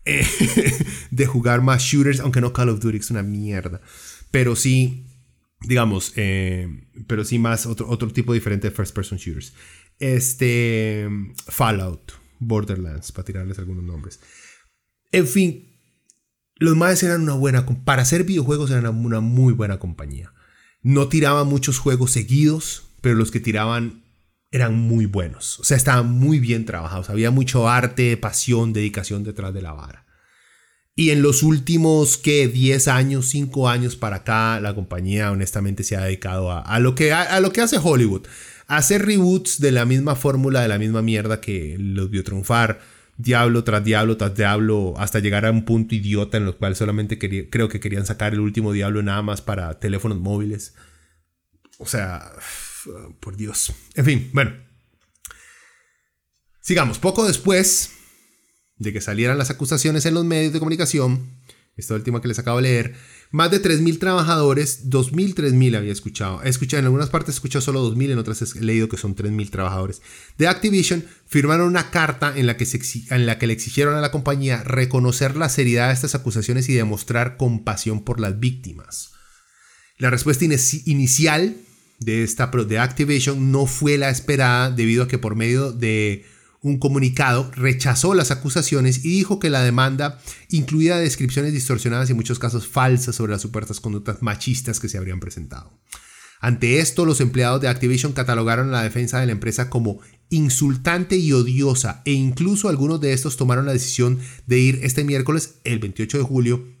[0.03, 0.25] Eh,
[1.11, 3.79] de jugar más shooters, aunque no Call of Duty es una mierda.
[4.29, 5.05] Pero sí,
[5.61, 6.67] digamos, eh,
[7.07, 9.53] pero sí más otro, otro tipo diferente de first person shooters.
[10.01, 11.07] Este,
[11.47, 14.19] Fallout, Borderlands, para tirarles algunos nombres.
[15.11, 15.69] En fin,
[16.55, 20.33] los más eran una buena, para hacer videojuegos eran una muy buena compañía.
[20.81, 24.03] No tiraban muchos juegos seguidos, pero los que tiraban
[24.51, 25.59] eran muy buenos.
[25.59, 27.09] O sea, estaban muy bien trabajados.
[27.09, 30.05] Había mucho arte, pasión, dedicación detrás de la vara.
[30.93, 32.47] Y en los últimos, ¿qué?
[32.47, 37.13] 10 años, 5 años para acá, la compañía honestamente se ha dedicado a, lo, que,
[37.13, 38.27] a, lo que hace Hollywood.
[38.77, 42.79] Hacer reboots de la misma fórmula, de la misma mierda que los vio triunfar.
[43.17, 47.19] Diablo tras diablo tras diablo, hasta llegar a un punto idiota en el cual solamente
[47.19, 50.73] creo que querían sacar el último diablo nada más para teléfonos móviles.
[51.77, 52.31] O sea,
[53.19, 53.73] por Dios.
[53.95, 54.53] En fin, bueno.
[56.61, 56.97] Sigamos.
[56.97, 57.91] Poco después
[58.77, 61.40] de que salieran las acusaciones en los medios de comunicación,
[61.77, 62.95] esta última que les acabo de leer,
[63.31, 66.43] más de 3.000 trabajadores, 2.000, 3.000 había escuchado.
[66.43, 69.15] He escuchado, en algunas partes he escuchado solo 2.000, en otras he leído que son
[69.15, 70.01] 3.000 trabajadores.
[70.37, 72.67] De Activision firmaron una carta en la, que
[73.09, 76.73] en la que le exigieron a la compañía reconocer la seriedad de estas acusaciones y
[76.73, 79.11] demostrar compasión por las víctimas.
[79.97, 81.55] La respuesta inicial
[81.99, 86.25] de, esta, de Activision no fue la esperada debido a que por medio de
[86.61, 90.19] un comunicado rechazó las acusaciones y dijo que la demanda
[90.49, 94.97] incluía descripciones distorsionadas y en muchos casos falsas sobre las supuestas conductas machistas que se
[94.97, 95.73] habrían presentado.
[96.39, 101.33] Ante esto, los empleados de Activision catalogaron la defensa de la empresa como insultante y
[101.33, 106.17] odiosa e incluso algunos de estos tomaron la decisión de ir este miércoles, el 28
[106.17, 106.80] de julio,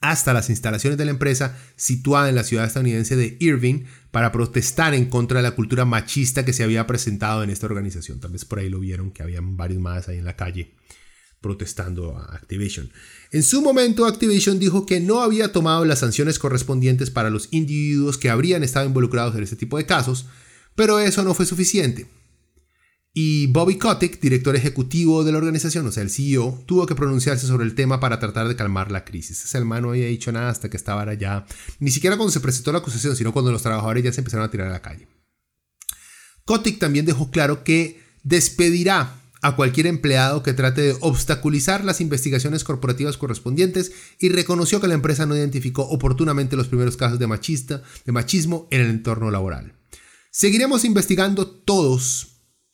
[0.00, 4.94] hasta las instalaciones de la empresa situada en la ciudad estadounidense de Irving para protestar
[4.94, 8.20] en contra de la cultura machista que se había presentado en esta organización.
[8.20, 10.74] Tal vez por ahí lo vieron, que habían varios más ahí en la calle
[11.40, 12.90] protestando a Activision.
[13.30, 18.18] En su momento, Activision dijo que no había tomado las sanciones correspondientes para los individuos
[18.18, 20.26] que habrían estado involucrados en este tipo de casos,
[20.74, 22.08] pero eso no fue suficiente.
[23.20, 27.48] Y Bobby Kotick, director ejecutivo de la organización, o sea, el CEO, tuvo que pronunciarse
[27.48, 29.44] sobre el tema para tratar de calmar la crisis.
[29.44, 31.44] Ese hermano no había dicho nada hasta que estaba allá,
[31.80, 34.52] ni siquiera cuando se presentó la acusación, sino cuando los trabajadores ya se empezaron a
[34.52, 35.08] tirar a la calle.
[36.44, 42.62] Kotick también dejó claro que despedirá a cualquier empleado que trate de obstaculizar las investigaciones
[42.62, 43.90] corporativas correspondientes
[44.20, 48.68] y reconoció que la empresa no identificó oportunamente los primeros casos de, machista, de machismo
[48.70, 49.72] en el entorno laboral.
[50.30, 52.27] Seguiremos investigando todos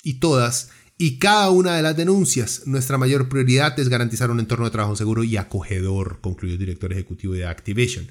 [0.04, 2.62] y todas y cada una de las denuncias.
[2.66, 6.92] Nuestra mayor prioridad es garantizar un entorno de trabajo seguro y acogedor, concluyó el director
[6.92, 8.08] ejecutivo de Activision.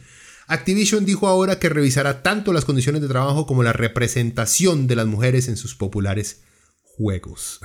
[0.47, 5.07] Activision dijo ahora que revisará tanto las condiciones de trabajo como la representación de las
[5.07, 6.43] mujeres en sus populares
[6.81, 7.61] juegos.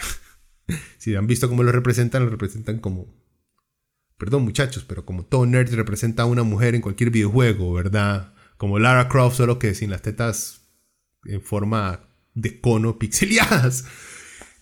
[0.99, 3.17] si han visto cómo lo representan, lo representan como...
[4.17, 8.35] Perdón muchachos, pero como todo nerd representa a una mujer en cualquier videojuego, ¿verdad?
[8.57, 10.63] Como Lara Croft, solo que sin las tetas
[11.25, 13.85] en forma de cono pixeliadas.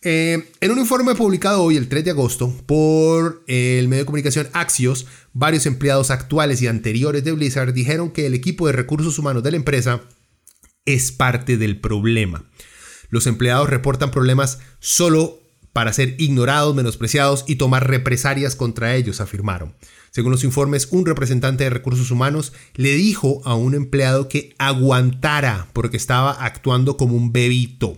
[0.08, 4.46] Eh, en un informe publicado hoy, el 3 de agosto, por el medio de comunicación
[4.52, 9.42] Axios, varios empleados actuales y anteriores de Blizzard dijeron que el equipo de recursos humanos
[9.42, 10.02] de la empresa
[10.84, 12.48] es parte del problema.
[13.08, 15.40] Los empleados reportan problemas solo
[15.72, 19.74] para ser ignorados, menospreciados y tomar represalias contra ellos, afirmaron.
[20.12, 25.66] Según los informes, un representante de recursos humanos le dijo a un empleado que aguantara
[25.72, 27.96] porque estaba actuando como un bebito.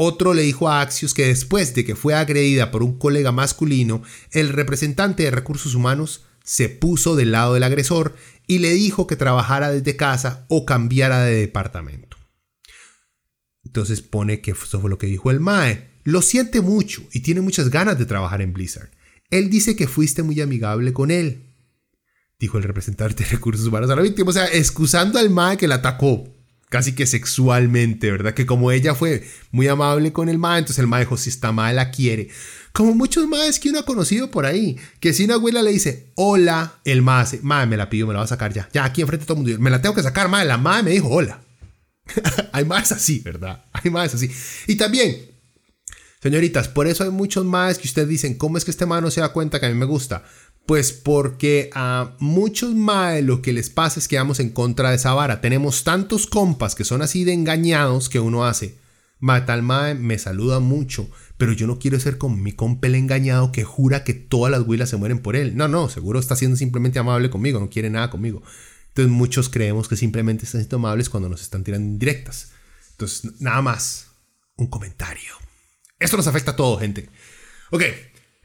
[0.00, 4.00] Otro le dijo a Axios que después de que fue agredida por un colega masculino,
[4.30, 8.14] el representante de recursos humanos se puso del lado del agresor
[8.46, 12.16] y le dijo que trabajara desde casa o cambiara de departamento.
[13.64, 15.90] Entonces pone que eso fue lo que dijo el Mae.
[16.04, 18.90] Lo siente mucho y tiene muchas ganas de trabajar en Blizzard.
[19.30, 21.56] Él dice que fuiste muy amigable con él,
[22.38, 24.30] dijo el representante de recursos humanos a la víctima.
[24.30, 26.37] O sea, excusando al Mae que la atacó
[26.68, 28.34] casi que sexualmente, ¿verdad?
[28.34, 31.52] Que como ella fue muy amable con el Mae, entonces el Mae dijo, si está
[31.52, 32.28] mal la quiere.
[32.72, 36.12] Como muchos maes que uno ha conocido por ahí, que si una abuela le dice,
[36.14, 38.68] hola, el Mae dice, Mae, me la pido, me la va a sacar ya.
[38.72, 40.90] Ya, aquí enfrente todo el mundo, me la tengo que sacar, Mae, la Mae me
[40.90, 41.40] dijo, hola.
[42.52, 43.64] hay más así, ¿verdad?
[43.72, 44.30] Hay más así.
[44.66, 45.16] Y también,
[46.22, 49.10] señoritas, por eso hay muchos más que ustedes dicen, ¿cómo es que este mae no
[49.10, 50.24] se da cuenta que a mí me gusta?
[50.68, 54.96] Pues porque a muchos mae lo que les pasa es que vamos en contra de
[54.96, 55.40] esa vara.
[55.40, 58.76] Tenemos tantos compas que son así de engañados que uno hace.
[59.18, 61.08] Mae, tal mae me saluda mucho,
[61.38, 64.60] pero yo no quiero ser como mi compa el engañado que jura que todas las
[64.60, 65.56] huilas se mueren por él.
[65.56, 68.42] No, no, seguro está siendo simplemente amable conmigo, no quiere nada conmigo.
[68.88, 72.52] Entonces muchos creemos que simplemente están siendo amables cuando nos están tirando indirectas.
[72.90, 74.08] Entonces, nada más,
[74.56, 75.32] un comentario.
[75.98, 77.08] Esto nos afecta a todo, gente.
[77.70, 77.84] Ok,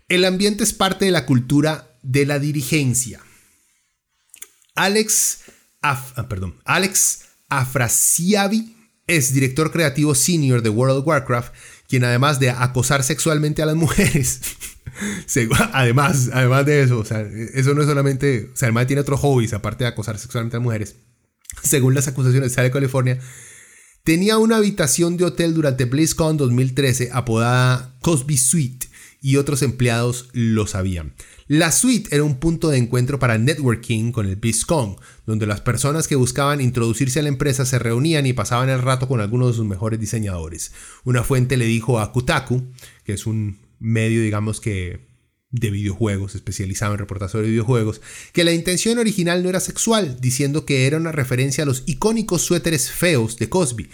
[0.07, 3.21] el ambiente es parte de la cultura de la dirigencia.
[4.75, 5.39] Alex,
[5.81, 7.25] ah, perdón, Alex
[9.07, 11.53] es director creativo senior de World of Warcraft,
[11.87, 14.41] quien además de acosar sexualmente a las mujeres,
[15.73, 19.19] además, además de eso, o sea, eso no es solamente, o sea, el tiene otros
[19.19, 20.95] hobbies aparte de acosar sexualmente a mujeres.
[21.61, 23.19] Según las acusaciones de California,
[24.03, 28.87] tenía una habitación de hotel durante BlizzCon 2013 apodada Cosby Suite
[29.23, 31.13] y otros empleados lo sabían.
[31.47, 36.09] La suite era un punto de encuentro para networking con el BlizzCon, donde las personas
[36.09, 39.53] que buscaban introducirse a la empresa se reunían y pasaban el rato con algunos de
[39.53, 40.73] sus mejores diseñadores.
[41.05, 42.67] Una fuente le dijo a Kutaku,
[43.05, 45.07] que es un medio, digamos que
[45.51, 48.01] de videojuegos, especializado en reportajes de videojuegos,
[48.33, 52.41] que la intención original no era sexual, diciendo que era una referencia a los icónicos
[52.41, 53.87] suéteres feos de Cosby.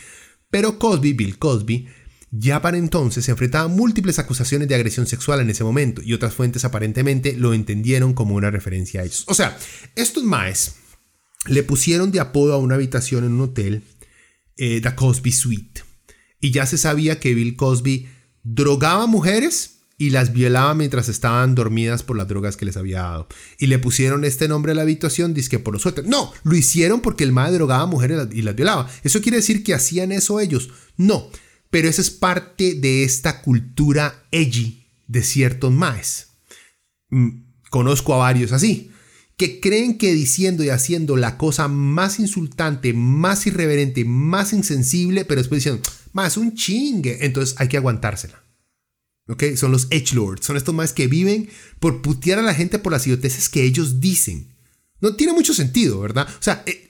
[0.49, 1.87] Pero Cosby, Bill Cosby,
[2.31, 6.13] ya para entonces se enfrentaba a múltiples acusaciones de agresión sexual en ese momento, y
[6.13, 9.23] otras fuentes aparentemente lo entendieron como una referencia a ellos.
[9.27, 9.57] O sea,
[9.95, 10.75] estos maes
[11.47, 13.83] le pusieron de apodo a una habitación en un hotel,
[14.57, 15.83] eh, The Cosby Suite,
[16.39, 18.07] y ya se sabía que Bill Cosby
[18.43, 23.27] drogaba mujeres y las violaba mientras estaban dormidas por las drogas que les había dado.
[23.57, 26.09] Y le pusieron este nombre a la habitación, que por suéteres.
[26.09, 28.89] No, lo hicieron porque el madre drogaba a mujeres y las violaba.
[29.03, 30.69] ¿Eso quiere decir que hacían eso ellos?
[30.95, 31.29] No,
[31.69, 36.27] pero eso es parte de esta cultura edgy de ciertos maes.
[37.09, 38.91] Mm, conozco a varios así,
[39.37, 45.39] que creen que diciendo y haciendo la cosa más insultante, más irreverente, más insensible, pero
[45.39, 48.43] después diciendo, más un chingue, entonces hay que aguantársela.
[49.55, 51.49] Son los edgelords, son estos más que viven
[51.79, 54.55] por putear a la gente por las idioteces que ellos dicen.
[55.01, 56.27] No tiene mucho sentido, ¿verdad?
[56.27, 56.88] O sea, eh,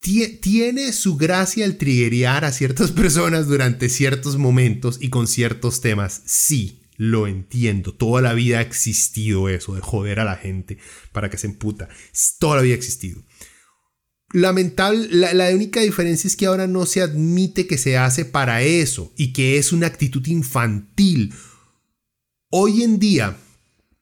[0.00, 6.22] tiene su gracia el triggerear a ciertas personas durante ciertos momentos y con ciertos temas.
[6.26, 7.92] Sí, lo entiendo.
[7.92, 10.78] Toda la vida ha existido eso de joder a la gente
[11.12, 11.88] para que se emputa.
[12.38, 13.22] Toda la vida ha existido.
[14.32, 19.12] Lamentable, la, única diferencia es que ahora no se admite que se hace para eso
[19.16, 21.32] y que es una actitud infantil.
[22.50, 23.36] Hoy en día,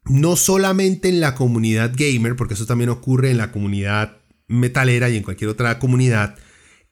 [0.07, 5.17] no solamente en la comunidad gamer, porque eso también ocurre en la comunidad metalera y
[5.17, 6.37] en cualquier otra comunidad,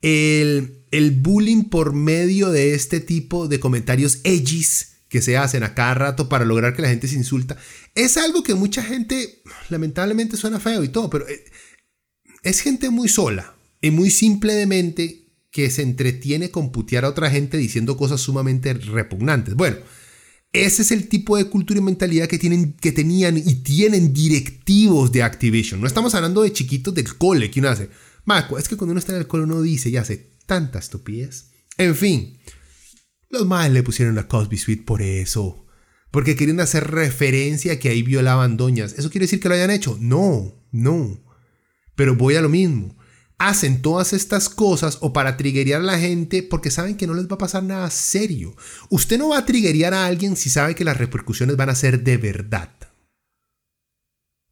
[0.00, 5.74] el, el bullying por medio de este tipo de comentarios edgys que se hacen a
[5.74, 7.58] cada rato para lograr que la gente se insulta,
[7.94, 11.44] es algo que mucha gente lamentablemente suena feo y todo, pero eh,
[12.42, 17.10] es gente muy sola y muy simple de mente que se entretiene con putear a
[17.10, 19.54] otra gente diciendo cosas sumamente repugnantes.
[19.54, 19.76] Bueno,
[20.52, 25.10] Ese es el tipo de cultura y mentalidad que, tienen, que tenían y tienen directivos
[25.10, 25.80] de Activision.
[25.80, 27.88] No estamos hablando de chiquitos del cole que hace.
[28.26, 31.50] Marco, es que cuando uno está en el cole uno dice y hace tanta estupidez.
[31.78, 32.38] En fin,
[33.30, 35.66] los más le pusieron a Cosby Suite por eso.
[36.10, 38.92] Porque querían hacer referencia a que ahí violaban doñas.
[38.98, 39.96] ¿Eso quiere decir que lo hayan hecho?
[39.98, 41.18] No, no.
[41.94, 42.94] Pero voy a lo mismo
[43.38, 47.26] hacen todas estas cosas o para triggerear a la gente porque saben que no les
[47.26, 48.56] va a pasar nada serio.
[48.88, 52.02] Usted no va a triggerear a alguien si sabe que las repercusiones van a ser
[52.02, 52.70] de verdad.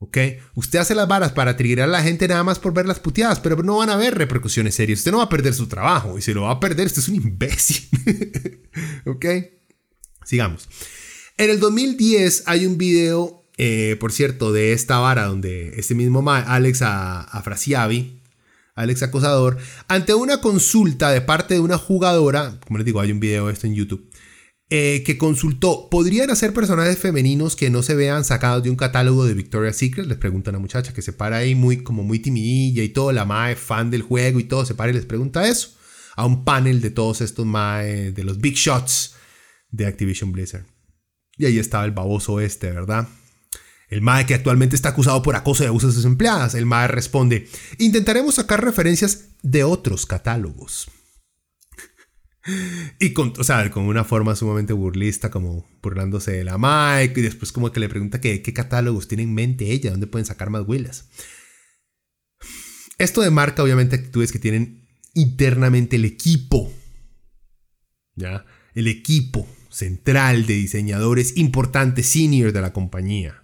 [0.03, 0.16] ¿Ok?
[0.55, 3.39] Usted hace las varas para triggerear a la gente nada más por ver las puteadas,
[3.39, 5.01] pero no van a haber repercusiones serias.
[5.01, 7.09] Usted no va a perder su trabajo y si lo va a perder, usted es
[7.09, 7.87] un imbécil.
[9.05, 9.26] ¿Ok?
[10.24, 10.68] Sigamos.
[11.37, 16.24] En el 2010 hay un video, eh, por cierto, de esta vara donde este mismo
[16.31, 16.83] Alex
[18.81, 19.59] Alex Acosador,
[19.89, 23.53] ante una consulta de parte de una jugadora, como les digo, hay un video de
[23.53, 24.11] esto en YouTube,
[24.72, 29.24] eh, que consultó, ¿podrían hacer personajes femeninos que no se vean sacados de un catálogo
[29.24, 30.07] de Victoria's Secret?
[30.07, 33.24] Les pregunta una muchacha que se para ahí muy, como muy timidilla y todo, la
[33.24, 35.70] mae fan del juego y todo, se para y les pregunta eso
[36.16, 39.14] a un panel de todos estos mae de los big shots
[39.70, 40.66] de Activision Blizzard.
[41.37, 43.09] Y ahí estaba el baboso este, ¿verdad?
[43.91, 46.55] El MAE que actualmente está acusado por acoso y abuso de sus empleadas.
[46.55, 50.88] El MAE responde, intentaremos sacar referencias de otros catálogos.
[53.01, 53.32] y con,
[53.72, 57.88] con una forma sumamente burlista, como burlándose de la MAE, y después como que le
[57.88, 61.09] pregunta qué catálogos tiene en mente ella, dónde pueden sacar más huellas.
[62.97, 66.72] Esto demarca obviamente actitudes que tienen internamente el equipo.
[68.14, 68.45] ¿Ya?
[68.74, 73.43] El equipo central de diseñadores importantes, senior de la compañía.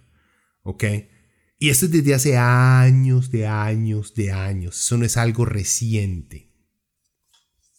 [1.59, 4.79] Y esto es desde hace años, de años, de años.
[4.79, 6.51] Eso no es algo reciente.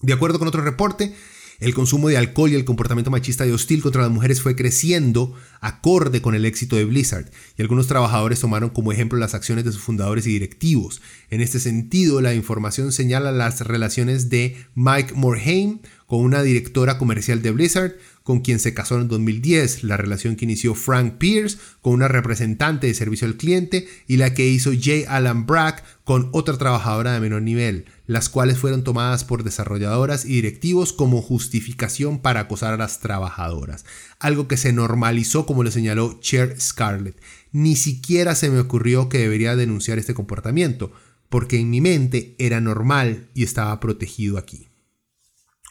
[0.01, 1.15] De acuerdo con otro reporte,
[1.61, 5.35] el consumo de alcohol y el comportamiento machista y hostil contra las mujeres fue creciendo
[5.61, 9.73] acorde con el éxito de Blizzard, y algunos trabajadores tomaron como ejemplo las acciones de
[9.73, 11.03] sus fundadores y directivos.
[11.31, 17.43] En este sentido, la información señala las relaciones de Mike Morhaime con una directora comercial
[17.43, 17.97] de Blizzard,
[18.29, 22.87] con quien se casó en 2010, la relación que inició Frank Pierce con una representante
[22.87, 27.21] de servicio al cliente y la que hizo Jay Alan Brack con otra trabajadora de
[27.21, 32.77] menor nivel, las cuales fueron tomadas por desarrolladoras y directivos como justificación para acosar a
[32.77, 33.87] las trabajadoras,
[34.19, 37.19] algo que se normalizó como le señaló Cher Scarlett.
[37.51, 40.93] Ni siquiera se me ocurrió que debería denunciar este comportamiento,
[41.31, 44.69] porque en mi mente era normal y estaba protegido aquí.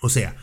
[0.02, 0.36] O sea,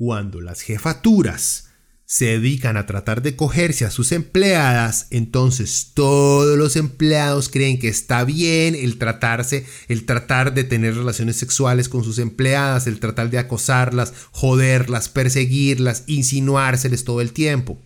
[0.00, 1.68] cuando las jefaturas
[2.06, 7.88] se dedican a tratar de cogerse a sus empleadas, entonces todos los empleados creen que
[7.88, 13.28] está bien el tratarse, el tratar de tener relaciones sexuales con sus empleadas, el tratar
[13.28, 17.78] de acosarlas, joderlas, perseguirlas, insinuárseles todo el tiempo.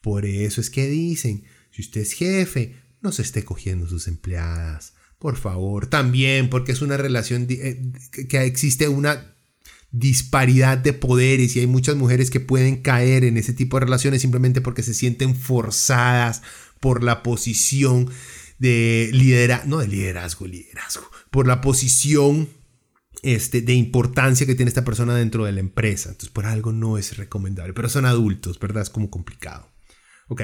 [0.00, 1.42] Por eso es que dicen,
[1.72, 4.92] si usted es jefe, no se esté cogiendo sus empleadas.
[5.18, 7.92] Por favor, también porque es una relación eh,
[8.28, 9.29] que existe una
[9.92, 14.22] disparidad de poderes y hay muchas mujeres que pueden caer en ese tipo de relaciones
[14.22, 16.42] simplemente porque se sienten forzadas
[16.78, 18.10] por la posición
[18.58, 22.48] de liderazgo, no de liderazgo, liderazgo, por la posición
[23.22, 26.10] este, de importancia que tiene esta persona dentro de la empresa.
[26.10, 28.82] Entonces, por algo no es recomendable, pero son adultos, ¿verdad?
[28.82, 29.68] Es como complicado.
[30.28, 30.42] Ok.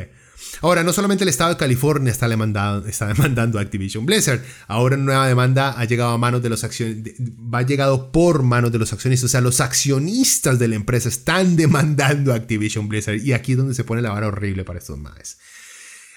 [0.63, 4.97] Ahora, no solamente el Estado de California está demandando, está demandando a Activision Blizzard, ahora
[4.97, 8.93] nueva demanda ha llegado a manos de los accionistas, va llegado por manos de los
[8.93, 13.53] accionistas, o sea, los accionistas de la empresa están demandando a Activision Blizzard y aquí
[13.53, 15.39] es donde se pone la vara horrible para estos maes.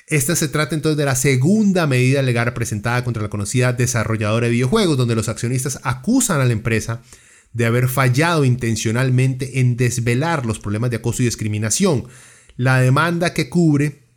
[0.08, 4.54] Esta se trata entonces de la segunda medida legal presentada contra la conocida desarrolladora de
[4.54, 7.04] videojuegos, donde los accionistas acusan a la empresa
[7.54, 12.08] de haber fallado intencionalmente en desvelar los problemas de acoso y discriminación.
[12.58, 14.09] La demanda que cubre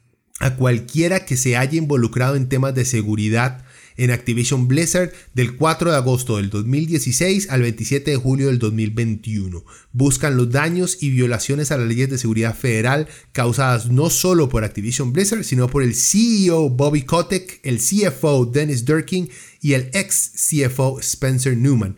[0.42, 3.64] a cualquiera que se haya involucrado en temas de seguridad
[3.96, 9.64] en Activision Blizzard del 4 de agosto del 2016 al 27 de julio del 2021.
[9.92, 14.64] Buscan los daños y violaciones a las leyes de seguridad federal causadas no solo por
[14.64, 19.30] Activision Blizzard, sino por el CEO Bobby Kotick, el CFO Dennis Durkin
[19.60, 21.96] y el ex CFO Spencer Newman,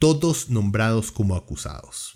[0.00, 2.15] todos nombrados como acusados.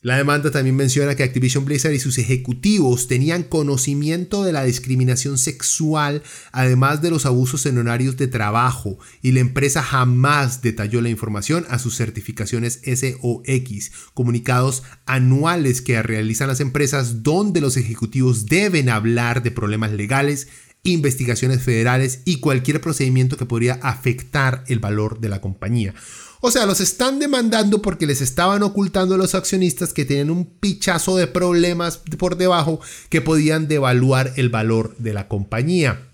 [0.00, 5.38] La demanda también menciona que Activision Blizzard y sus ejecutivos tenían conocimiento de la discriminación
[5.38, 6.22] sexual,
[6.52, 11.66] además de los abusos en horarios de trabajo, y la empresa jamás detalló la información
[11.68, 19.42] a sus certificaciones SOX, comunicados anuales que realizan las empresas donde los ejecutivos deben hablar
[19.42, 20.46] de problemas legales,
[20.84, 25.92] investigaciones federales y cualquier procedimiento que podría afectar el valor de la compañía.
[26.40, 30.44] O sea, los están demandando porque les estaban ocultando a los accionistas que tenían un
[30.44, 36.04] pichazo de problemas por debajo que podían devaluar el valor de la compañía.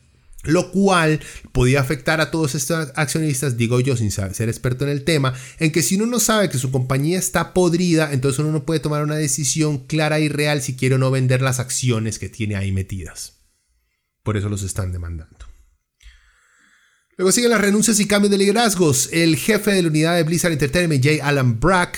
[0.45, 1.21] Lo cual
[1.53, 5.73] podía afectar a todos estos accionistas, digo yo sin ser experto en el tema, en
[5.73, 9.03] que si uno no sabe que su compañía está podrida, entonces uno no puede tomar
[9.03, 12.73] una decisión clara y real si quiere o no vender las acciones que tiene ahí
[12.73, 13.39] metidas.
[14.23, 15.34] Por eso los están demandando.
[17.17, 19.09] Luego siguen las renuncias y cambios de liderazgos.
[19.13, 21.97] El jefe de la unidad de Blizzard Entertainment, Jay Alan Brack,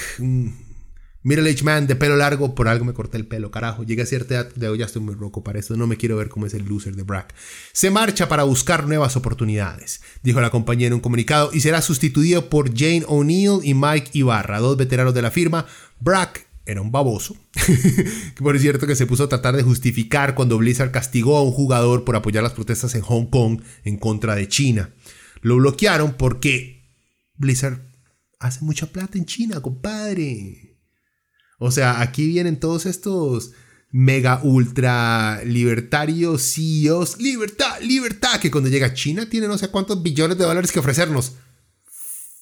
[1.23, 3.83] Middle Age Man de pelo largo, por algo me corté el pelo, carajo.
[3.83, 6.29] Llega a cierta edad, de ya estoy muy roco para eso, no me quiero ver
[6.29, 7.35] como es el loser de Brack.
[7.73, 12.51] Se marcha para buscar nuevas oportunidades, dijo la compañía en un comunicado, y será sustituido
[12.51, 15.65] por Jane O'Neill y Mike Ibarra, dos veteranos de la firma.
[15.99, 17.37] Brack era un baboso,
[18.39, 22.05] por cierto que se puso a tratar de justificar cuando Blizzard castigó a un jugador
[22.05, 24.91] por apoyar las protestas en Hong Kong en contra de China.
[25.47, 26.83] Lo bloquearon porque
[27.37, 27.81] Blizzard
[28.41, 30.77] hace mucha plata en China, compadre.
[31.61, 33.53] O sea, aquí vienen todos estos
[33.93, 40.03] mega ultra libertarios CEOs, libertad, libertad, que cuando llega a China tiene no sé cuántos
[40.03, 41.37] billones de dólares que ofrecernos.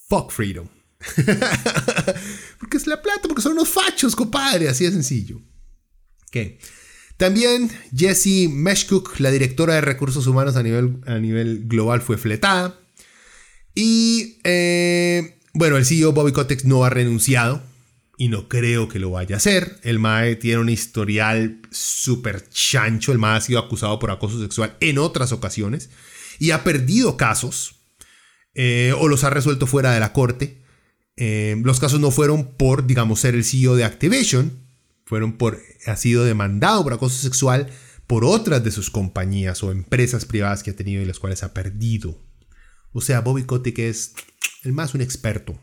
[0.08, 0.66] Fuck freedom.
[2.58, 5.42] porque es la plata, porque son unos fachos, compadre, así de sencillo.
[7.18, 12.80] También Jessie Meshcook, la directora de recursos humanos a nivel, a nivel global, fue fletada.
[13.74, 17.62] Y eh, bueno, el CEO Bobby Kotick no ha renunciado
[18.16, 19.78] y no creo que lo vaya a hacer.
[19.82, 23.12] El MAE tiene un historial súper chancho.
[23.12, 25.90] El MAE ha sido acusado por acoso sexual en otras ocasiones
[26.38, 27.80] y ha perdido casos
[28.54, 30.62] eh, o los ha resuelto fuera de la corte.
[31.16, 34.64] Eh, los casos no fueron por, digamos, ser el CEO de Activation,
[35.04, 37.68] fueron por, ha sido demandado por acoso sexual
[38.06, 41.54] por otras de sus compañías o empresas privadas que ha tenido y las cuales ha
[41.54, 42.23] perdido.
[42.94, 44.14] O sea, Bobby Kotick es
[44.62, 45.60] el más un experto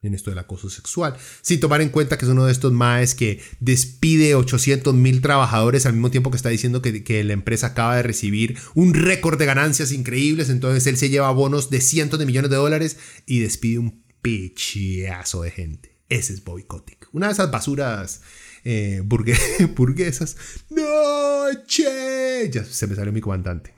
[0.00, 3.16] en esto del acoso sexual, sin tomar en cuenta que es uno de estos maes
[3.16, 7.96] que despide 800 mil trabajadores al mismo tiempo que está diciendo que, la empresa acaba
[7.96, 12.26] de recibir un récord de ganancias increíbles, entonces él se lleva bonos de cientos de
[12.26, 15.98] millones de dólares y despide un pichiazo de gente.
[16.08, 17.08] Ese es Bobby Kotick.
[17.12, 18.22] Una de esas basuras
[18.64, 20.36] eh, burguesas.
[20.70, 22.48] ¡No, che!
[22.50, 23.74] Ya se me salió mi comandante.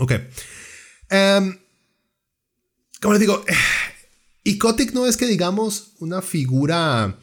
[0.00, 0.12] Ok.
[1.10, 1.54] Um,
[3.04, 3.44] como les digo,
[4.44, 7.18] y Kotick no es que digamos una figura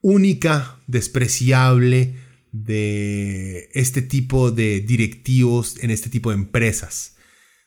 [0.00, 2.16] única, despreciable
[2.52, 7.16] de este tipo de directivos en este tipo de empresas.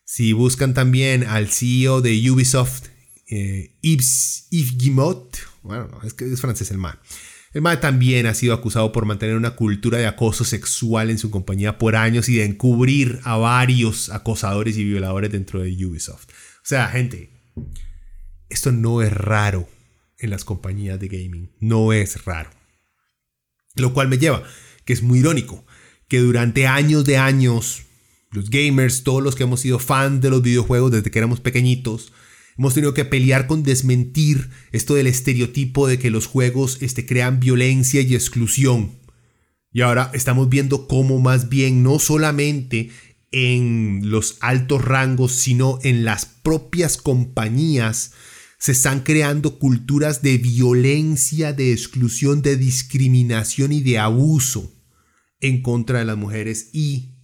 [0.03, 2.87] Si buscan también al CEO de Ubisoft,
[3.29, 6.97] eh, Yves, Guimot, bueno, es que es francés el man.
[7.53, 11.29] El man también ha sido acusado por mantener una cultura de acoso sexual en su
[11.29, 16.29] compañía por años y de encubrir a varios acosadores y violadores dentro de Ubisoft.
[16.29, 17.32] O sea, gente,
[18.49, 19.67] esto no es raro
[20.19, 22.49] en las compañías de gaming, no es raro.
[23.75, 24.43] Lo cual me lleva,
[24.85, 25.65] que es muy irónico,
[26.07, 27.83] que durante años de años,
[28.31, 32.13] los gamers, todos los que hemos sido fans de los videojuegos desde que éramos pequeñitos,
[32.57, 37.39] hemos tenido que pelear con desmentir esto del estereotipo de que los juegos este, crean
[37.39, 38.91] violencia y exclusión.
[39.71, 42.91] Y ahora estamos viendo cómo más bien no solamente
[43.33, 48.13] en los altos rangos, sino en las propias compañías
[48.59, 54.71] se están creando culturas de violencia, de exclusión, de discriminación y de abuso
[55.41, 57.17] en contra de las mujeres y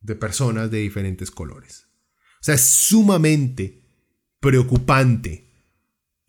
[0.00, 1.88] de personas de diferentes colores.
[2.40, 3.82] O sea, es sumamente
[4.38, 5.51] preocupante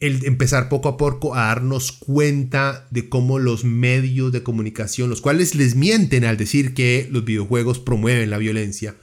[0.03, 5.21] el empezar poco a poco a darnos cuenta de cómo los medios de comunicación, los
[5.21, 8.97] cuales les mienten al decir que los videojuegos promueven la violencia,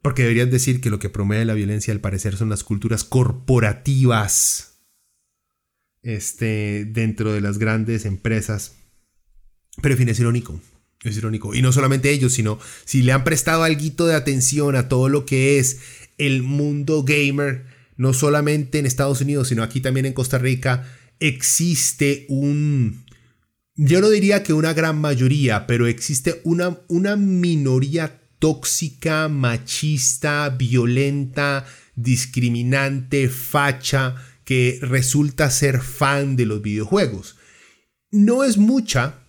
[0.00, 4.78] porque deberían decir que lo que promueve la violencia al parecer son las culturas corporativas
[6.02, 8.76] este, dentro de las grandes empresas.
[9.82, 10.58] Pero en fin, es irónico.
[11.02, 11.54] Es irónico.
[11.54, 15.26] Y no solamente ellos, sino si le han prestado algo de atención a todo lo
[15.26, 15.80] que es
[16.16, 17.69] el mundo gamer,
[18.00, 23.04] no solamente en Estados Unidos, sino aquí también en Costa Rica, existe un...
[23.76, 31.66] Yo no diría que una gran mayoría, pero existe una, una minoría tóxica, machista, violenta,
[31.94, 37.36] discriminante, facha, que resulta ser fan de los videojuegos.
[38.10, 39.26] No es mucha,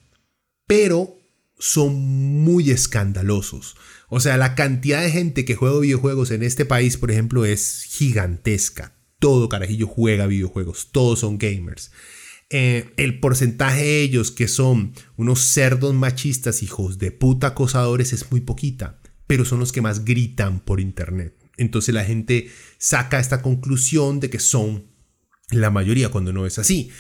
[0.66, 1.18] pero
[1.60, 3.76] son muy escandalosos.
[4.14, 7.86] O sea, la cantidad de gente que juega videojuegos en este país, por ejemplo, es
[7.90, 8.94] gigantesca.
[9.18, 11.92] Todo carajillo juega videojuegos, todos son gamers.
[12.50, 18.30] Eh, el porcentaje de ellos que son unos cerdos machistas, hijos de puta acosadores, es
[18.30, 19.02] muy poquita
[19.32, 21.34] pero son los que más gritan por internet.
[21.56, 24.88] Entonces la gente saca esta conclusión de que son
[25.52, 26.92] la mayoría cuando no es así.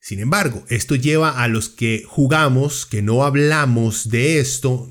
[0.00, 4.90] Sin embargo, esto lleva a los que jugamos, que no hablamos de esto,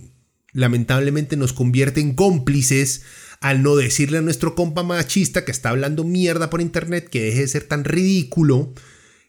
[0.54, 3.04] lamentablemente nos convierte en cómplices
[3.40, 7.42] al no decirle a nuestro compa machista que está hablando mierda por internet que deje
[7.42, 8.74] de ser tan ridículo.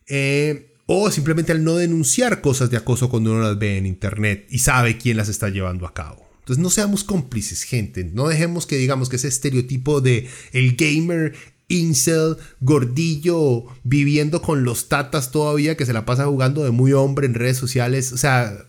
[0.06, 4.46] Eh, o simplemente al no denunciar cosas de acoso cuando uno las ve en internet
[4.50, 6.28] y sabe quién las está llevando a cabo.
[6.40, 8.04] Entonces no seamos cómplices, gente.
[8.04, 11.34] No dejemos que digamos que ese estereotipo de el gamer
[11.68, 17.26] incel, gordillo, viviendo con los tatas todavía, que se la pasa jugando de muy hombre
[17.26, 18.12] en redes sociales.
[18.12, 18.66] O sea,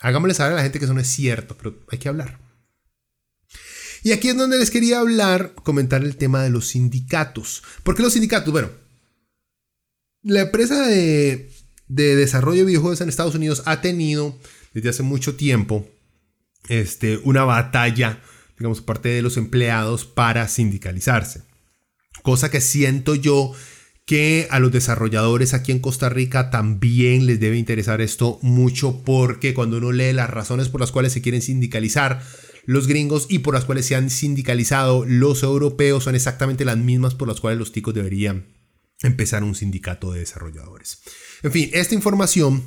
[0.00, 2.38] hagámosle saber a la gente que eso no es cierto, pero hay que hablar.
[4.02, 7.62] Y aquí es donde les quería hablar, comentar el tema de los sindicatos.
[7.82, 8.52] ¿Por qué los sindicatos?
[8.52, 8.70] Bueno,
[10.22, 11.50] la empresa de,
[11.86, 14.38] desarrollo de videojuegos en Estados Unidos ha tenido
[14.72, 15.88] desde hace mucho tiempo
[16.68, 18.20] este, una batalla,
[18.58, 21.42] digamos, parte de los empleados para sindicalizarse.
[22.22, 23.52] Cosa que siento yo
[24.08, 29.52] que a los desarrolladores aquí en Costa Rica también les debe interesar esto mucho porque
[29.52, 32.22] cuando uno lee las razones por las cuales se quieren sindicalizar
[32.64, 37.14] los gringos y por las cuales se han sindicalizado los europeos son exactamente las mismas
[37.14, 38.46] por las cuales los ticos deberían
[39.02, 41.02] empezar un sindicato de desarrolladores.
[41.42, 42.62] En fin, esta información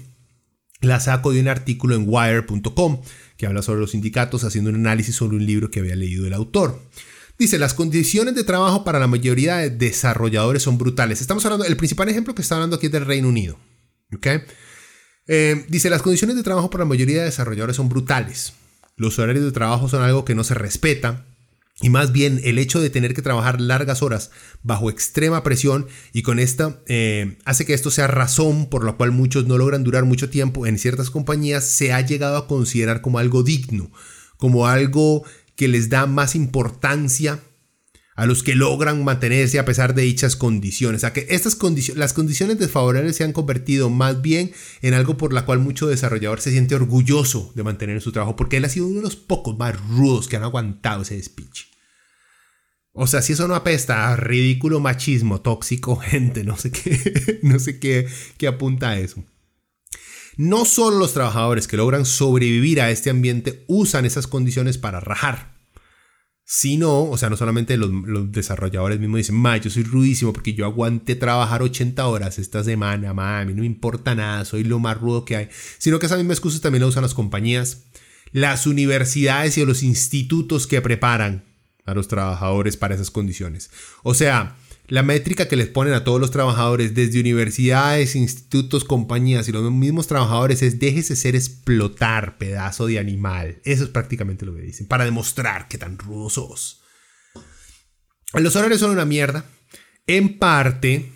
[0.79, 3.01] la saco de un artículo en wire.com
[3.37, 6.33] que habla sobre los sindicatos haciendo un análisis sobre un libro que había leído el
[6.33, 6.79] autor.
[7.41, 11.21] Dice, las condiciones de trabajo para la mayoría de desarrolladores son brutales.
[11.21, 13.57] Estamos hablando, el principal ejemplo que está hablando aquí es del Reino Unido.
[15.25, 18.53] Eh, dice, las condiciones de trabajo para la mayoría de desarrolladores son brutales.
[18.95, 21.25] Los horarios de trabajo son algo que no se respeta.
[21.81, 24.29] Y más bien el hecho de tener que trabajar largas horas
[24.61, 29.13] bajo extrema presión y con esta eh, hace que esto sea razón por la cual
[29.13, 33.17] muchos no logran durar mucho tiempo en ciertas compañías se ha llegado a considerar como
[33.17, 33.91] algo digno,
[34.37, 35.23] como algo
[35.61, 37.39] que les da más importancia
[38.15, 41.01] a los que logran mantenerse a pesar de dichas condiciones.
[41.01, 41.55] Sea que estas
[41.93, 46.41] las condiciones desfavorables se han convertido más bien en algo por la cual mucho desarrollador
[46.41, 49.55] se siente orgulloso de mantener su trabajo, porque él ha sido uno de los pocos
[49.55, 51.67] más rudos que han aguantado ese speech.
[52.91, 57.59] O sea, si eso no apesta a ridículo machismo tóxico, gente, no sé qué, no
[57.59, 58.07] sé qué,
[58.39, 59.23] qué apunta a eso.
[60.37, 65.50] No solo los trabajadores que logran sobrevivir a este ambiente usan esas condiciones para rajar,
[66.53, 67.89] sino, o sea, no solamente los,
[68.29, 73.13] desarrolladores mismos dicen, ma, yo soy rudísimo porque yo aguanté trabajar 80 horas esta semana,
[73.13, 76.07] ma, a mí no me importa nada, soy lo más rudo que hay, sino que
[76.07, 77.83] esa misma excusa también la usan las compañías,
[78.33, 81.45] las universidades y los institutos que preparan
[81.85, 83.71] a los trabajadores para esas condiciones.
[84.03, 84.57] O sea,
[84.91, 89.71] la métrica que les ponen a todos los trabajadores desde universidades, institutos, compañías y los
[89.71, 93.61] mismos trabajadores es déjese ser explotar, pedazo de animal.
[93.63, 96.81] Eso es prácticamente lo que dicen, para demostrar que tan rudos sos.
[98.33, 99.45] Los horarios son una mierda.
[100.07, 101.09] En parte,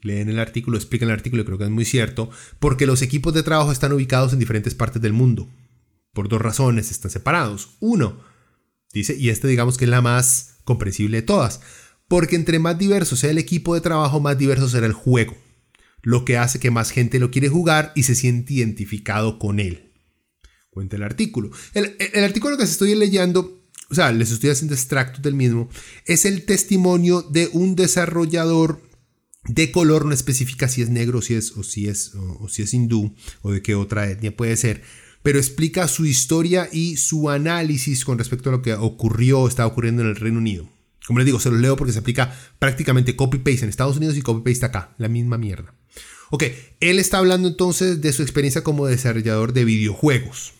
[0.00, 3.44] leen el artículo, explican el artículo, creo que es muy cierto, porque los equipos de
[3.44, 5.48] trabajo están ubicados en diferentes partes del mundo.
[6.12, 7.76] Por dos razones están separados.
[7.78, 8.18] Uno,
[8.92, 11.60] dice, y este digamos que es la más comprensible de todas
[12.12, 15.34] porque entre más diverso sea el equipo de trabajo, más diverso será el juego,
[16.02, 19.94] lo que hace que más gente lo quiere jugar y se siente identificado con él.
[20.68, 21.50] Cuenta el artículo.
[21.72, 25.70] El, artículo que estoy leyendo, o sea, les estoy haciendo extractos del mismo,
[26.04, 28.82] es el testimonio de un desarrollador
[29.44, 32.74] de color, no especifica si es negro si es, o, si es, o si es
[32.74, 34.82] hindú o de qué otra etnia puede ser,
[35.22, 39.66] pero explica su historia y su análisis con respecto a lo que ocurrió o está
[39.66, 40.68] ocurriendo en el Reino Unido.
[41.06, 44.22] Como les digo, se los leo porque se aplica prácticamente copy-paste en Estados Unidos y
[44.22, 45.74] copy-paste acá, la misma mierda.
[46.30, 46.44] Ok,
[46.80, 50.54] él está hablando entonces de su experiencia como desarrollador de videojuegos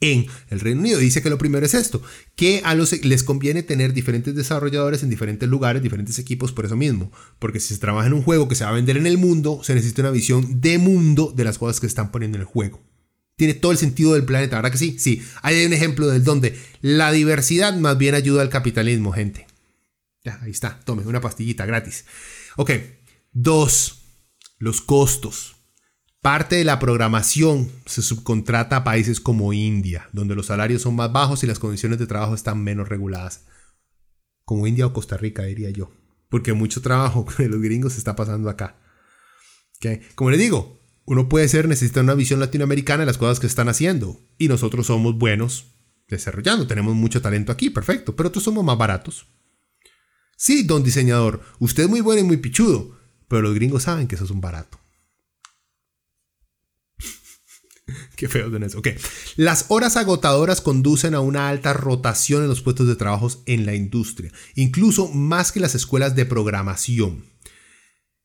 [0.00, 0.98] en el Reino Unido.
[0.98, 2.02] Dice que lo primero es esto,
[2.34, 6.76] que a los les conviene tener diferentes desarrolladores en diferentes lugares, diferentes equipos por eso
[6.76, 9.18] mismo, porque si se trabaja en un juego que se va a vender en el
[9.18, 12.46] mundo, se necesita una visión de mundo de las cosas que están poniendo en el
[12.46, 12.80] juego
[13.38, 14.98] tiene todo el sentido del planeta, ¿verdad que sí?
[14.98, 19.46] Sí, hay un ejemplo del donde la diversidad más bien ayuda al capitalismo, gente.
[20.24, 22.04] Ya, ahí está, tome una pastillita gratis.
[22.56, 22.72] Ok,
[23.32, 24.02] dos,
[24.58, 25.54] los costos.
[26.20, 31.12] Parte de la programación se subcontrata a países como India, donde los salarios son más
[31.12, 33.46] bajos y las condiciones de trabajo están menos reguladas.
[34.44, 35.92] Como India o Costa Rica, diría yo.
[36.28, 38.80] Porque mucho trabajo de los gringos se está pasando acá.
[39.76, 40.00] Okay.
[40.16, 40.77] Como le digo,
[41.08, 44.20] uno puede ser, necesita una visión latinoamericana de las cosas que están haciendo.
[44.36, 45.72] Y nosotros somos buenos
[46.06, 49.26] desarrollando, tenemos mucho talento aquí, perfecto, pero otros somos más baratos.
[50.36, 54.16] Sí, don diseñador, usted es muy bueno y muy pichudo, pero los gringos saben que
[54.16, 54.78] eso es un barato.
[58.16, 58.78] Qué feo de eso.
[58.78, 58.88] Ok.
[59.36, 63.74] Las horas agotadoras conducen a una alta rotación en los puestos de trabajo en la
[63.74, 67.24] industria, incluso más que las escuelas de programación.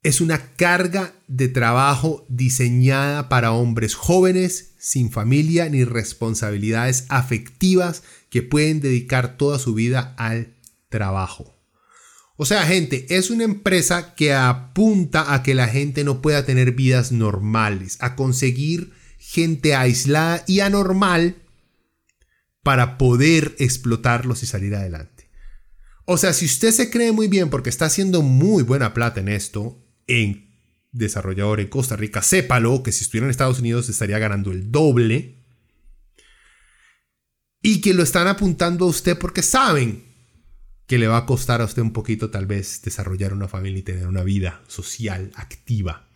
[0.04, 8.41] Es una carga de trabajo diseñada para hombres jóvenes, sin familia ni responsabilidades afectivas que
[8.41, 10.56] pueden dedicar toda su vida al
[10.89, 11.58] trabajo.
[12.36, 16.74] O sea, gente, es una empresa que apunta a que la gente no pueda tener
[16.74, 21.38] vidas normales, a conseguir gente aislada y anormal
[22.62, 25.30] para poder explotarlos y salir adelante.
[26.06, 29.30] O sea, si usted se cree muy bien porque está haciendo muy buena plata en
[29.30, 30.49] esto, en
[30.91, 35.39] desarrollador en Costa Rica, sépalo que si estuviera en Estados Unidos estaría ganando el doble.
[37.62, 40.04] Y que lo están apuntando a usted porque saben
[40.86, 43.84] que le va a costar a usted un poquito tal vez desarrollar una familia y
[43.84, 46.10] tener una vida social activa.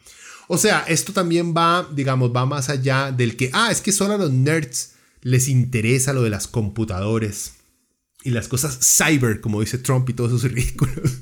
[0.47, 4.13] O sea, esto también va, digamos, va más allá del que, ah, es que solo
[4.13, 7.53] a los nerds les interesa lo de las computadores
[8.23, 11.17] y las cosas cyber, como dice Trump y todos esos ridículos.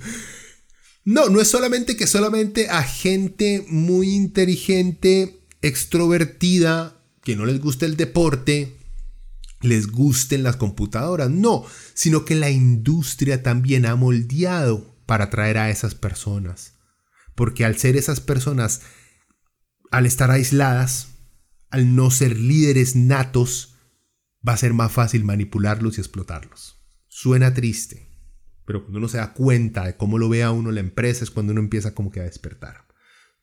[1.05, 7.85] No, no es solamente que solamente a gente muy inteligente, extrovertida, que no les guste
[7.85, 8.75] el deporte,
[9.61, 11.29] les gusten las computadoras.
[11.29, 16.73] No, sino que la industria también ha moldeado para atraer a esas personas.
[17.35, 18.81] Porque al ser esas personas,
[19.91, 21.09] al estar aisladas,
[21.69, 23.75] al no ser líderes natos,
[24.47, 26.79] va a ser más fácil manipularlos y explotarlos.
[27.07, 28.04] Suena triste,
[28.65, 31.31] pero cuando uno se da cuenta de cómo lo ve a uno la empresa es
[31.31, 32.85] cuando uno empieza como que a despertar.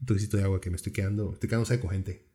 [0.00, 2.28] Entonces, de agua que me estoy quedando, estoy quedando seco, gente.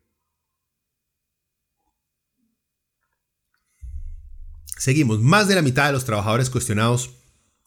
[4.77, 5.19] Seguimos.
[5.19, 7.11] Más de la mitad de los trabajadores cuestionados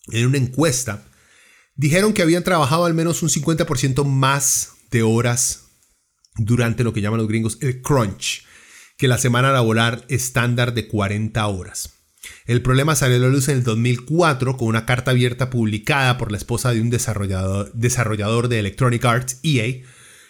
[0.08, 1.04] en una encuesta
[1.74, 5.66] dijeron que habían trabajado al menos un 50% más de horas
[6.36, 8.46] durante lo que llaman los gringos el crunch,
[8.96, 11.99] que la semana laboral estándar de 40 horas.
[12.46, 16.30] El problema salió a la luz en el 2004 con una carta abierta publicada por
[16.30, 19.82] la esposa de un desarrollador, desarrollador de Electronic Arts, EA,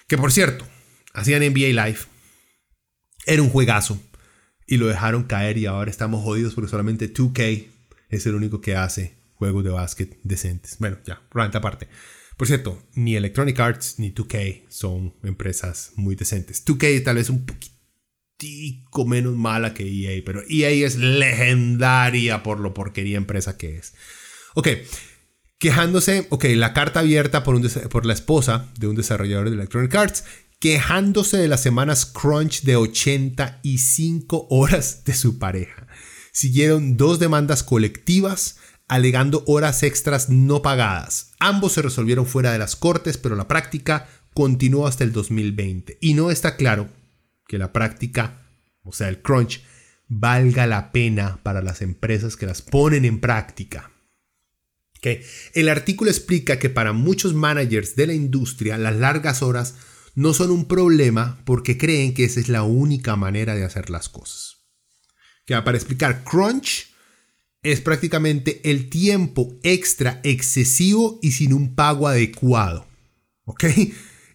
[0.07, 0.67] que por cierto,
[1.13, 2.01] hacían NBA Live.
[3.27, 4.01] Era un juegazo.
[4.67, 7.67] Y lo dejaron caer y ahora estamos jodidos porque solamente 2K
[8.09, 10.77] es el único que hace juegos de básquet decentes.
[10.79, 11.89] Bueno, ya, rant aparte.
[12.37, 16.65] Por cierto, ni Electronic Arts ni 2K son empresas muy decentes.
[16.65, 17.80] 2K tal vez un poquito
[19.07, 23.95] menos mala que EA, pero EA es legendaria por lo porquería empresa que es.
[24.55, 24.69] Ok,
[25.59, 30.25] quejándose, ok, la carta abierta por, por la esposa de un desarrollador de Electronic Arts,
[30.59, 35.87] quejándose de las semanas crunch de 85 horas de su pareja.
[36.33, 38.59] Siguieron dos demandas colectivas
[38.91, 41.33] alegando horas extras no pagadas.
[41.39, 46.15] Ambos se resolvieron fuera de las cortes, pero la práctica continuó hasta el 2020 y
[46.15, 46.89] no está claro
[47.51, 48.47] que la práctica,
[48.85, 49.61] o sea, el crunch,
[50.07, 53.91] valga la pena para las empresas que las ponen en práctica.
[55.03, 59.75] El artículo explica que para muchos managers de la industria las largas horas
[60.15, 64.09] no son un problema porque creen que esa es la única manera de hacer las
[64.09, 64.59] cosas.
[65.47, 66.95] Para explicar, crunch
[67.65, 72.87] es prácticamente el tiempo extra excesivo y sin un pago adecuado.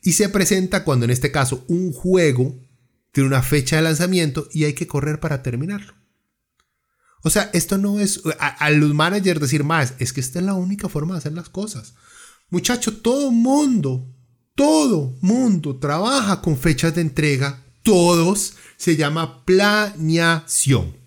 [0.02, 2.65] Y se presenta cuando en este caso un juego
[3.16, 5.94] tiene una fecha de lanzamiento y hay que correr para terminarlo.
[7.24, 10.54] O sea, esto no es a, los managers decir más, es que esta es la
[10.54, 11.96] única forma de hacer las cosas.
[12.50, 14.14] Muchacho, todo mundo,
[14.54, 20.98] todo mundo trabaja con fechas de entrega, todos se llama planeación.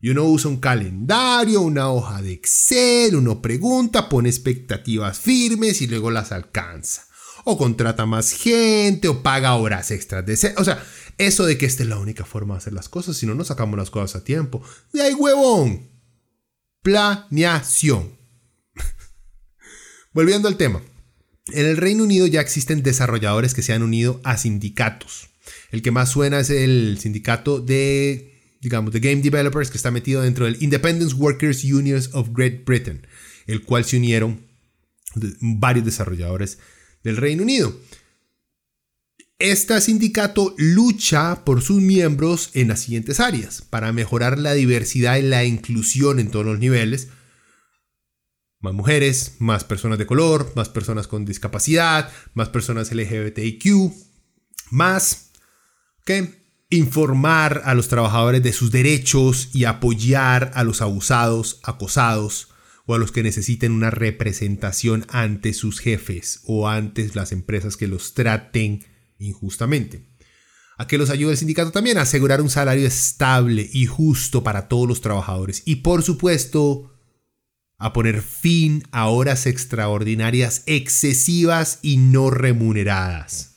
[0.00, 5.86] Y uno usa un calendario, una hoja de Excel, uno pregunta, pone expectativas firmes y
[5.86, 7.06] luego las alcanza.
[7.44, 10.54] O contrata más gente, o paga horas extras de...
[10.56, 10.84] O sea,
[11.18, 13.44] eso de que esta es la única forma de hacer las cosas, si no, no
[13.44, 14.62] sacamos las cosas a tiempo.
[14.92, 15.88] De ahí, huevón.
[16.82, 18.16] Planeación.
[20.12, 20.82] Volviendo al tema.
[21.48, 25.30] En el Reino Unido ya existen desarrolladores que se han unido a sindicatos.
[25.70, 30.22] El que más suena es el sindicato de, digamos, de Game Developers que está metido
[30.22, 33.06] dentro del Independence Workers Unions of Great Britain,
[33.46, 34.46] el cual se unieron
[35.40, 36.58] varios desarrolladores
[37.02, 37.78] del Reino Unido.
[39.38, 45.22] Este sindicato lucha por sus miembros en las siguientes áreas, para mejorar la diversidad y
[45.22, 47.08] la inclusión en todos los niveles.
[48.60, 53.92] Más mujeres, más personas de color, más personas con discapacidad, más personas LGBTIQ,
[54.70, 55.32] más
[56.06, 62.48] que informar a los trabajadores de sus derechos y apoyar a los abusados, acosados
[62.86, 67.86] o a los que necesiten una representación ante sus jefes o ante las empresas que
[67.86, 70.06] los traten injustamente.
[70.78, 71.96] ¿A qué los ayuda el sindicato también?
[71.96, 75.62] A asegurar un salario estable y justo para todos los trabajadores.
[75.64, 76.92] Y por supuesto,
[77.78, 83.56] a poner fin a horas extraordinarias excesivas y no remuneradas.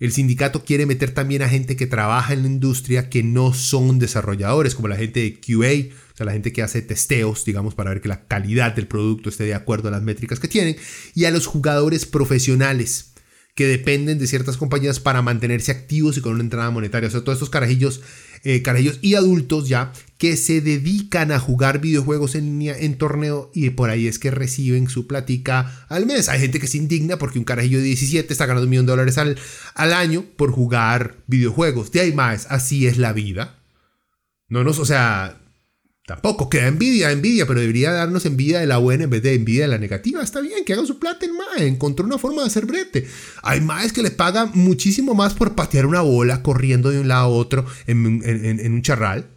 [0.00, 3.98] El sindicato quiere meter también a gente que trabaja en la industria que no son
[3.98, 7.90] desarrolladores, como la gente de QA, o sea, la gente que hace testeos, digamos, para
[7.90, 10.76] ver que la calidad del producto esté de acuerdo a las métricas que tienen,
[11.16, 13.12] y a los jugadores profesionales
[13.58, 17.08] que dependen de ciertas compañías para mantenerse activos y con una entrada monetaria.
[17.08, 18.02] O sea, todos estos carajillos,
[18.44, 23.50] eh, carajillos y adultos ya que se dedican a jugar videojuegos en línea en torneo
[23.52, 26.28] y por ahí es que reciben su platica al mes.
[26.28, 28.92] Hay gente que se indigna porque un carajillo de 17 está ganando un millón de
[28.92, 29.36] dólares al,
[29.74, 31.90] al año por jugar videojuegos.
[31.90, 33.58] De ahí más, así es la vida.
[34.48, 35.40] No nos, o sea,
[36.08, 39.64] Tampoco queda envidia, envidia, pero debería darnos envidia de la buena en vez de envidia
[39.64, 40.22] de la negativa.
[40.22, 43.06] Está bien, que haga su plata en MAE, encontró una forma de hacer brete.
[43.42, 47.24] Hay MAEs que le pagan muchísimo más por patear una bola corriendo de un lado
[47.24, 49.28] a otro en, un charral.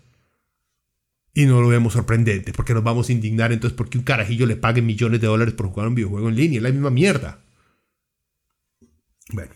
[1.34, 4.56] Y no lo vemos sorprendente, porque nos vamos a indignar entonces porque un carajillo le
[4.56, 6.60] pague millones de dólares por jugar un videojuego en línea.
[6.60, 7.44] Es la misma mierda.
[9.34, 9.52] Bueno.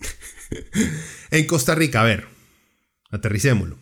[1.30, 2.24] en Costa Rica, a ver,
[3.10, 3.76] aterricémoslo.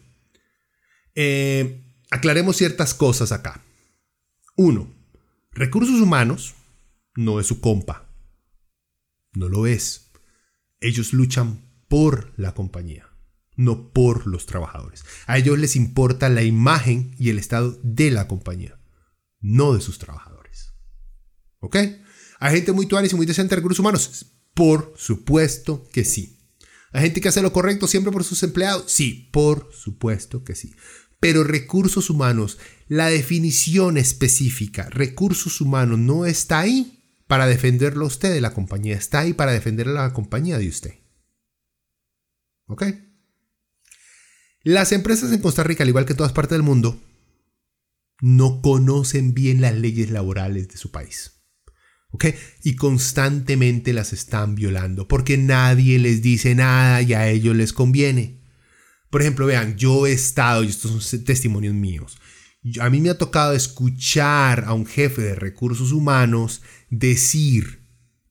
[1.14, 3.64] Eh, aclaremos ciertas cosas acá.
[4.54, 4.94] Uno,
[5.50, 6.54] recursos humanos
[7.16, 8.06] no es su compa.
[9.32, 10.12] No lo es.
[10.80, 13.08] Ellos luchan por la compañía,
[13.56, 15.04] no por los trabajadores.
[15.26, 18.78] A ellos les importa la imagen y el estado de la compañía,
[19.40, 20.74] no de sus trabajadores.
[21.60, 21.76] ¿Ok?
[22.40, 24.26] ¿Hay gente muy tuanis y muy decente de recursos humanos?
[24.52, 26.38] Por supuesto que sí.
[26.92, 28.92] ¿Hay gente que hace lo correcto siempre por sus empleados?
[28.92, 30.74] Sí, por supuesto que sí.
[31.22, 32.58] Pero recursos humanos,
[32.88, 39.20] la definición específica, recursos humanos, no está ahí para defenderlo usted de la compañía, está
[39.20, 40.94] ahí para defender a la compañía de usted.
[42.66, 42.86] ¿Ok?
[44.64, 47.00] Las empresas en Costa Rica, al igual que en todas partes del mundo,
[48.20, 51.44] no conocen bien las leyes laborales de su país.
[52.10, 52.26] ¿Ok?
[52.64, 58.41] Y constantemente las están violando porque nadie les dice nada y a ellos les conviene.
[59.12, 62.16] Por ejemplo, vean, yo he estado, y estos son testimonios míos,
[62.80, 67.82] a mí me ha tocado escuchar a un jefe de recursos humanos decir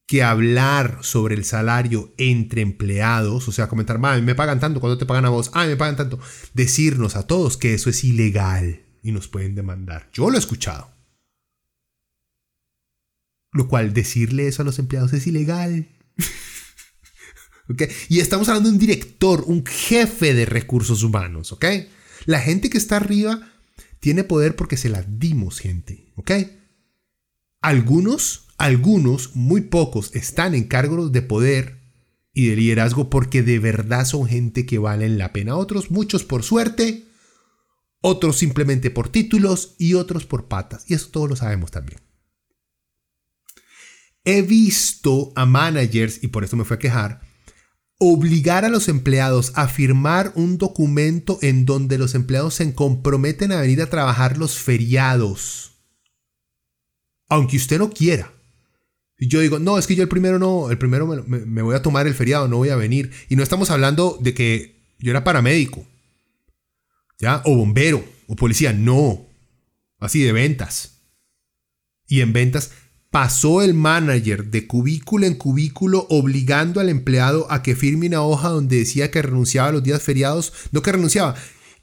[0.07, 5.05] que hablar sobre el salario entre empleados, o sea, comentar, me pagan tanto, cuando te
[5.05, 5.51] pagan a vos?
[5.53, 6.19] Ah, me pagan tanto.
[6.55, 10.09] Decirnos a todos que eso es ilegal y nos pueden demandar.
[10.11, 10.95] Yo lo he escuchado.
[13.51, 15.89] Lo cual decirle eso a los empleados es ilegal.
[18.09, 21.65] Y estamos hablando de un director, un jefe de recursos humanos, ¿ok?
[22.25, 23.51] La gente que está arriba
[23.99, 26.31] tiene poder porque se la dimos, gente, ¿ok?
[27.61, 31.81] Algunos, algunos, muy pocos, están en cargos de poder
[32.33, 35.55] y de liderazgo porque de verdad son gente que valen la pena.
[35.55, 37.05] Otros, muchos por suerte,
[38.01, 40.85] otros simplemente por títulos y otros por patas.
[40.87, 41.99] Y eso todos lo sabemos también.
[44.23, 47.21] He visto a managers, y por eso me fue a quejar,
[48.03, 53.61] obligar a los empleados a firmar un documento en donde los empleados se comprometen a
[53.61, 55.73] venir a trabajar los feriados.
[57.29, 58.33] Aunque usted no quiera.
[59.19, 61.83] Y yo digo, no, es que yo el primero no, el primero me, voy a
[61.83, 63.11] tomar el feriado, no voy a venir.
[63.29, 65.85] Y no estamos hablando de que yo era paramédico,
[67.19, 67.43] ¿ya?
[67.45, 69.27] O bombero, o policía, no.
[69.99, 71.03] Así de ventas.
[72.07, 72.71] Y en ventas
[73.11, 78.47] pasó el manager de cubículo en cubículo obligando al empleado a que firme una hoja
[78.47, 81.35] donde decía que renunciaba a los días feriados, no que renunciaba,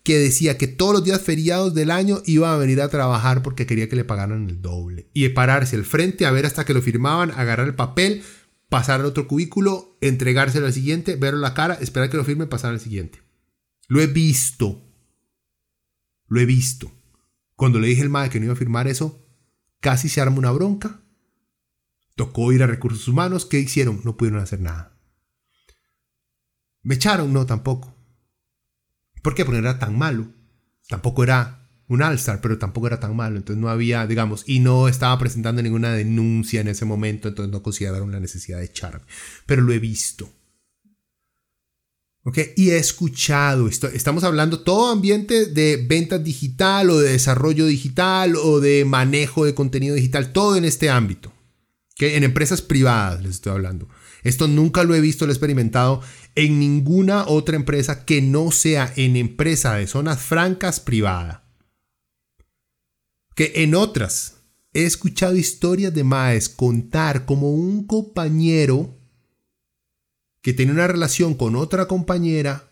[0.03, 3.67] que decía que todos los días feriados del año iba a venir a trabajar porque
[3.67, 5.11] quería que le pagaran el doble.
[5.13, 8.23] Y pararse al frente a ver hasta que lo firmaban, agarrar el papel,
[8.71, 12.71] pasar al otro cubículo, entregárselo al siguiente, verlo la cara, esperar que lo firme, pasar
[12.71, 13.21] al siguiente.
[13.87, 14.83] Lo he visto.
[16.27, 16.91] Lo he visto.
[17.55, 19.27] Cuando le dije al madre que no iba a firmar eso,
[19.81, 21.03] casi se arma una bronca
[22.19, 23.47] Tocó ir a recursos humanos.
[23.47, 24.01] ¿Qué hicieron?
[24.03, 24.93] No pudieron hacer nada.
[26.83, 27.33] ¿Me echaron?
[27.33, 27.95] No, tampoco.
[29.23, 29.45] ¿Por qué?
[29.45, 30.27] Porque era tan malo.
[30.89, 33.37] Tampoco era un All-Star, pero tampoco era tan malo.
[33.37, 37.63] Entonces no había, digamos, y no estaba presentando ninguna denuncia en ese momento, entonces no
[37.63, 39.07] consideraron la necesidad de echarme.
[39.47, 40.29] Pero lo he visto.
[42.25, 42.39] ¿Ok?
[42.57, 48.35] Y he escuchado, esto, estamos hablando todo ambiente de venta digital o de desarrollo digital
[48.35, 51.33] o de manejo de contenido digital, todo en este ámbito
[51.99, 53.89] que en empresas privadas les estoy hablando.
[54.23, 56.01] Esto nunca lo he visto, lo he experimentado
[56.37, 61.45] en ninguna otra empresa que no sea en empresa de zonas francas privada.
[63.35, 64.37] Que en otras
[64.73, 68.97] he escuchado historias de Maes contar como un compañero
[70.41, 72.71] que tiene una relación con otra compañera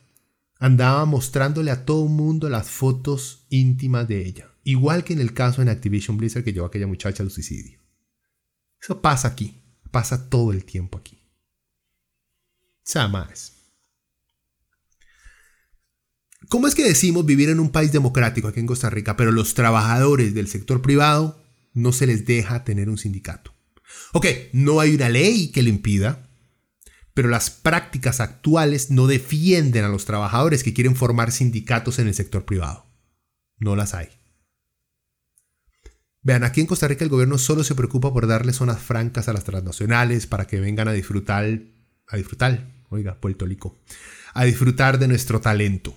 [0.59, 4.51] andaba mostrándole a todo el mundo las fotos íntimas de ella.
[4.63, 7.86] Igual que en el caso en Activision Blizzard que llevó a aquella muchacha al suicidio.
[8.87, 9.61] Eso pasa aquí.
[9.91, 11.21] Pasa todo el tiempo aquí.
[13.11, 13.55] Más.
[16.49, 19.55] ¿Cómo es que decimos vivir en un país democrático aquí en Costa Rica, pero los
[19.55, 21.43] trabajadores del sector privado
[21.75, 23.53] no se les deja tener un sindicato?
[24.13, 26.31] Ok, no hay una ley que lo impida,
[27.13, 32.15] pero las prácticas actuales no defienden a los trabajadores que quieren formar sindicatos en el
[32.15, 32.87] sector privado.
[33.59, 34.11] No las hay.
[36.27, 39.33] Vean, aquí en Costa Rica el gobierno solo se preocupa por darle zonas francas a
[39.33, 41.45] las transnacionales para que vengan a disfrutar,
[42.09, 43.79] a disfrutar, oiga, Puerto Rico,
[44.35, 45.97] a disfrutar de nuestro talento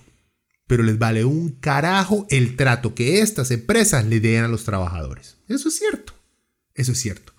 [0.70, 5.36] pero les vale un carajo el trato que estas empresas le den a los trabajadores.
[5.48, 6.14] Eso es cierto.
[6.74, 7.32] Eso es cierto.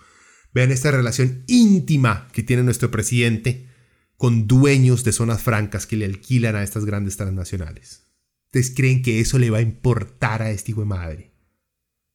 [0.54, 3.70] Vean esta relación íntima que tiene nuestro presidente
[4.18, 8.04] con dueños de zonas francas que le alquilan a estas grandes transnacionales.
[8.48, 11.31] ¿Ustedes creen que eso le va a importar a este hijo de madre?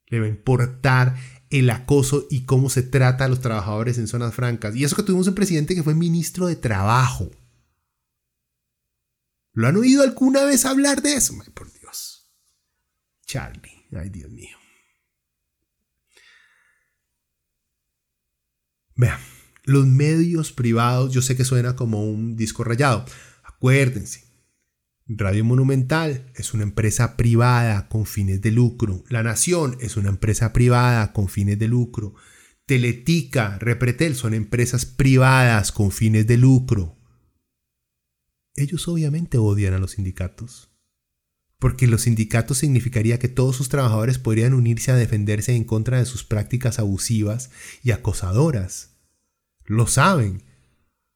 [0.06, 1.16] Le va a importar
[1.50, 4.74] el acoso y cómo se trata a los trabajadores en zonas francas.
[4.76, 7.30] Y eso que tuvimos un presidente que fue ministro de Trabajo.
[9.52, 11.34] ¿Lo han oído alguna vez hablar de eso?
[11.42, 12.30] Ay, por Dios.
[13.24, 14.56] Charlie, ay Dios mío.
[18.94, 19.18] Vean,
[19.64, 23.04] los medios privados, yo sé que suena como un disco rayado.
[23.44, 24.25] Acuérdense,
[25.08, 29.04] Radio Monumental es una empresa privada con fines de lucro.
[29.08, 32.14] La Nación es una empresa privada con fines de lucro.
[32.66, 36.96] Teletica, Repretel son empresas privadas con fines de lucro
[38.56, 40.70] ellos obviamente odian a los sindicatos.
[41.58, 46.04] Porque los sindicatos significaría que todos sus trabajadores podrían unirse a defenderse en contra de
[46.04, 47.50] sus prácticas abusivas
[47.82, 48.96] y acosadoras.
[49.64, 50.42] Lo saben.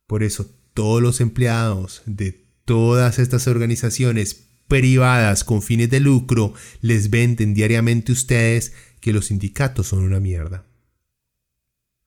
[0.07, 7.11] Por eso todos los empleados de todas estas organizaciones privadas con fines de lucro les
[7.11, 10.65] venden diariamente a ustedes que los sindicatos son una mierda.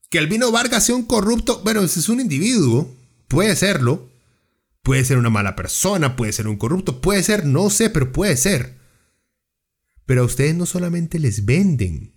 [0.10, 2.90] Que Albino Vargas sea un corrupto, bueno, es un individuo,
[3.28, 4.10] puede serlo,
[4.84, 8.38] Puede ser una mala persona, puede ser un corrupto, puede ser, no sé, pero puede
[8.38, 8.78] ser.
[10.06, 12.14] Pero a ustedes no solamente les venden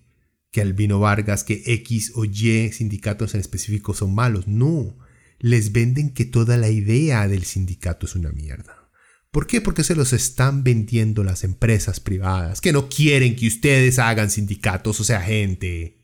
[0.53, 4.97] que Albino Vargas, que X o Y sindicatos en específico son malos, no.
[5.39, 8.91] Les venden que toda la idea del sindicato es una mierda.
[9.31, 9.61] ¿Por qué?
[9.61, 14.99] Porque se los están vendiendo las empresas privadas, que no quieren que ustedes hagan sindicatos,
[15.01, 15.99] o sea, gente.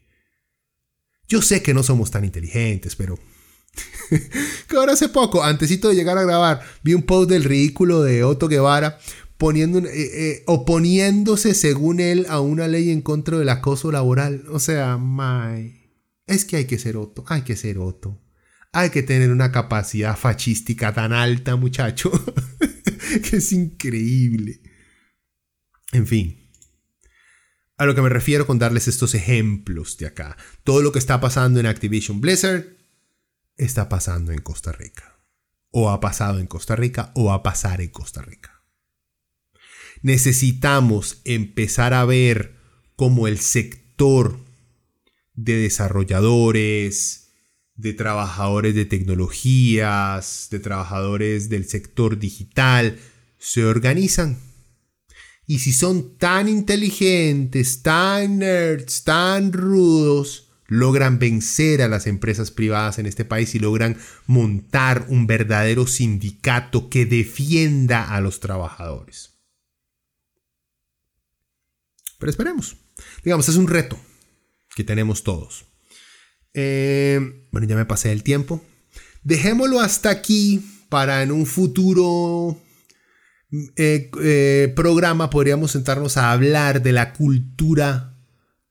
[1.29, 3.19] Yo sé que no somos tan inteligentes, pero
[4.77, 8.49] ahora hace poco, antesito de llegar a grabar, vi un post del ridículo de Otto
[8.49, 8.99] Guevara
[9.39, 14.45] poniendo, eh, eh, oponiéndose según él a una ley en contra del acoso laboral.
[14.51, 15.81] O sea, my,
[16.27, 18.21] es que hay que ser Otto, hay que ser Otto.
[18.73, 22.11] Hay que tener una capacidad fachística tan alta, muchacho,
[23.31, 24.61] que es increíble.
[25.93, 26.43] En fin,
[27.77, 30.37] a lo que me refiero con darles estos ejemplos de acá.
[30.63, 32.77] Todo lo que está pasando en Activision Blizzard
[33.57, 35.19] está pasando en Costa Rica.
[35.71, 38.63] O ha pasado en Costa Rica o va a pasar en Costa Rica.
[40.01, 42.57] Necesitamos empezar a ver
[42.97, 44.39] cómo el sector
[45.35, 47.22] de desarrolladores,
[47.83, 52.97] de trabajadores de tecnologías, de trabajadores del sector digital,
[53.39, 54.39] se organizan.
[55.49, 63.01] Y si son tan inteligentes, tan nerds, tan rudos, logran vencer a las empresas privadas
[63.01, 69.41] en este país y logran montar un verdadero sindicato que defienda a los trabajadores.
[72.21, 72.77] Pero esperemos.
[73.25, 73.99] Digamos, es un reto
[74.77, 75.72] que tenemos todos.
[76.55, 78.63] Eh, bueno, ya me pasé el tiempo.
[79.23, 82.59] Dejémoslo hasta aquí para en un futuro
[83.77, 88.17] eh, eh, programa podríamos sentarnos a hablar de la cultura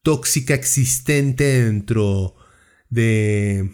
[0.01, 2.35] tóxica existente dentro
[2.89, 3.71] de,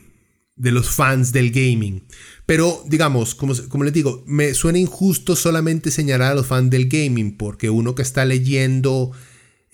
[0.58, 2.06] de los fans del gaming.
[2.46, 6.90] Pero, digamos, como, como, les digo, me suena injusto solamente señalar a los fans del
[6.90, 9.12] gaming, porque uno que está leyendo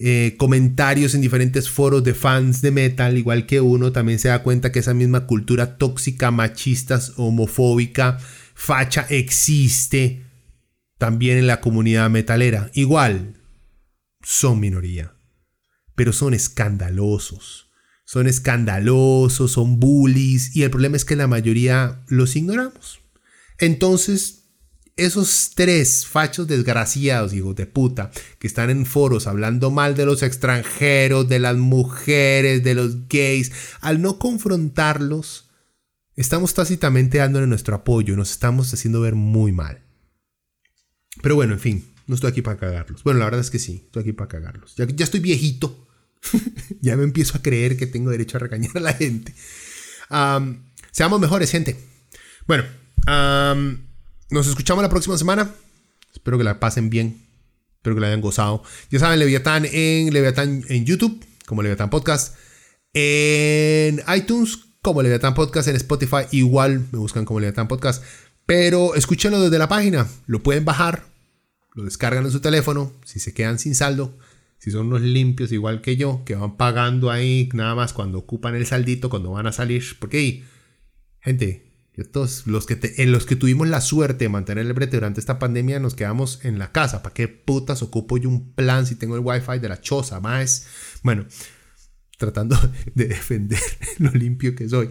[0.05, 4.43] eh, comentarios en diferentes foros de fans de metal, igual que uno, también se da
[4.43, 8.19] cuenta que esa misma cultura tóxica, machista, homofóbica,
[8.53, 10.25] facha existe
[10.97, 12.69] también en la comunidad metalera.
[12.73, 13.35] Igual,
[14.21, 15.13] son minoría
[15.95, 17.69] pero son escandalosos.
[18.05, 22.99] Son escandalosos, son bullies y el problema es que la mayoría los ignoramos.
[23.59, 24.42] Entonces,
[24.95, 30.21] esos tres fachos desgraciados, hijos de puta, que están en foros hablando mal de los
[30.21, 33.51] extranjeros, de las mujeres, de los gays,
[33.81, 35.49] al no confrontarlos,
[36.15, 39.81] estamos tácitamente dándole nuestro apoyo, nos estamos haciendo ver muy mal.
[41.21, 43.03] Pero bueno, en fin, no estoy aquí para cagarlos.
[43.03, 44.75] Bueno, la verdad es que sí, estoy aquí para cagarlos.
[44.75, 45.87] Ya, ya estoy viejito.
[46.81, 49.33] ya me empiezo a creer que tengo derecho a regañar a la gente.
[50.91, 51.77] seamos mejores, gente.
[52.45, 52.65] Bueno,
[54.33, 55.53] nos escuchamos la próxima semana.
[56.11, 57.21] Espero que la pasen bien.
[57.75, 58.63] Espero que la hayan gozado.
[58.89, 62.35] Ya saben, Leviatán en Leviatán en YouTube, como Leviatán Podcast.
[62.93, 65.67] En iTunes, como Leviatán Podcast.
[65.67, 68.03] En Spotify, igual me buscan como Leviatán Podcast.
[68.45, 70.07] Pero escúchenlo desde la página.
[70.25, 71.05] Lo pueden bajar.
[71.75, 72.91] Lo descargan en su teléfono.
[73.05, 74.17] Si se quedan sin saldo.
[74.57, 76.23] Si son unos limpios igual que yo.
[76.25, 79.09] Que van pagando ahí nada más cuando ocupan el saldito.
[79.11, 79.83] Cuando van a salir.
[79.99, 80.43] Porque,
[81.19, 81.72] gente,
[82.03, 85.37] todos los que en los que tuvimos la suerte de mantener el brete durante esta
[85.37, 87.03] pandemia nos quedamos en la casa.
[87.03, 90.19] ¿Para qué putas ocupo yo un plan si tengo el wifi de la choza?
[90.19, 90.65] Más,
[91.03, 91.25] bueno,
[92.17, 92.57] tratando
[92.95, 93.59] de defender
[93.99, 94.89] lo limpio que soy.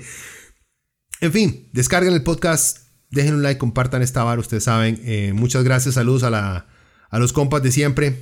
[1.20, 2.79] En fin, descarguen el podcast,
[3.11, 5.01] dejen un like, compartan esta barra, ustedes saben.
[5.05, 6.69] Eh, muchas gracias, saludos a, la,
[7.11, 8.16] a los compas de siempre.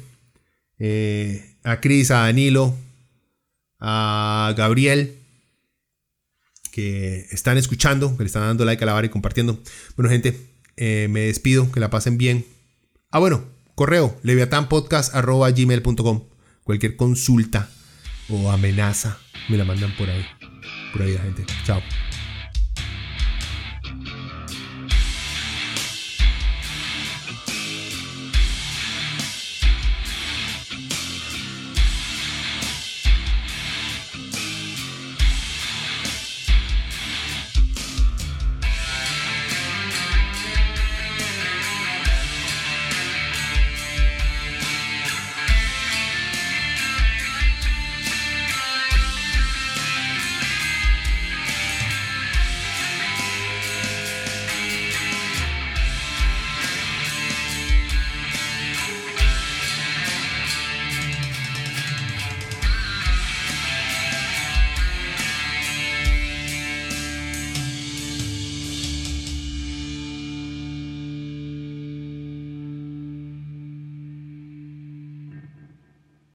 [0.78, 2.74] Eh, a Cris, a Danilo,
[3.78, 5.19] a Gabriel,
[7.30, 9.60] están escuchando, que le están dando like a la barra y compartiendo.
[9.96, 10.36] Bueno, gente,
[10.76, 12.46] eh, me despido, que la pasen bien.
[13.10, 13.44] Ah, bueno,
[13.74, 16.24] correo, leviatanpodcast.gmail.com.
[16.64, 17.68] Cualquier consulta
[18.28, 20.24] o amenaza me la mandan por ahí.
[20.92, 21.44] Por ahí, la gente.
[21.64, 21.80] Chao.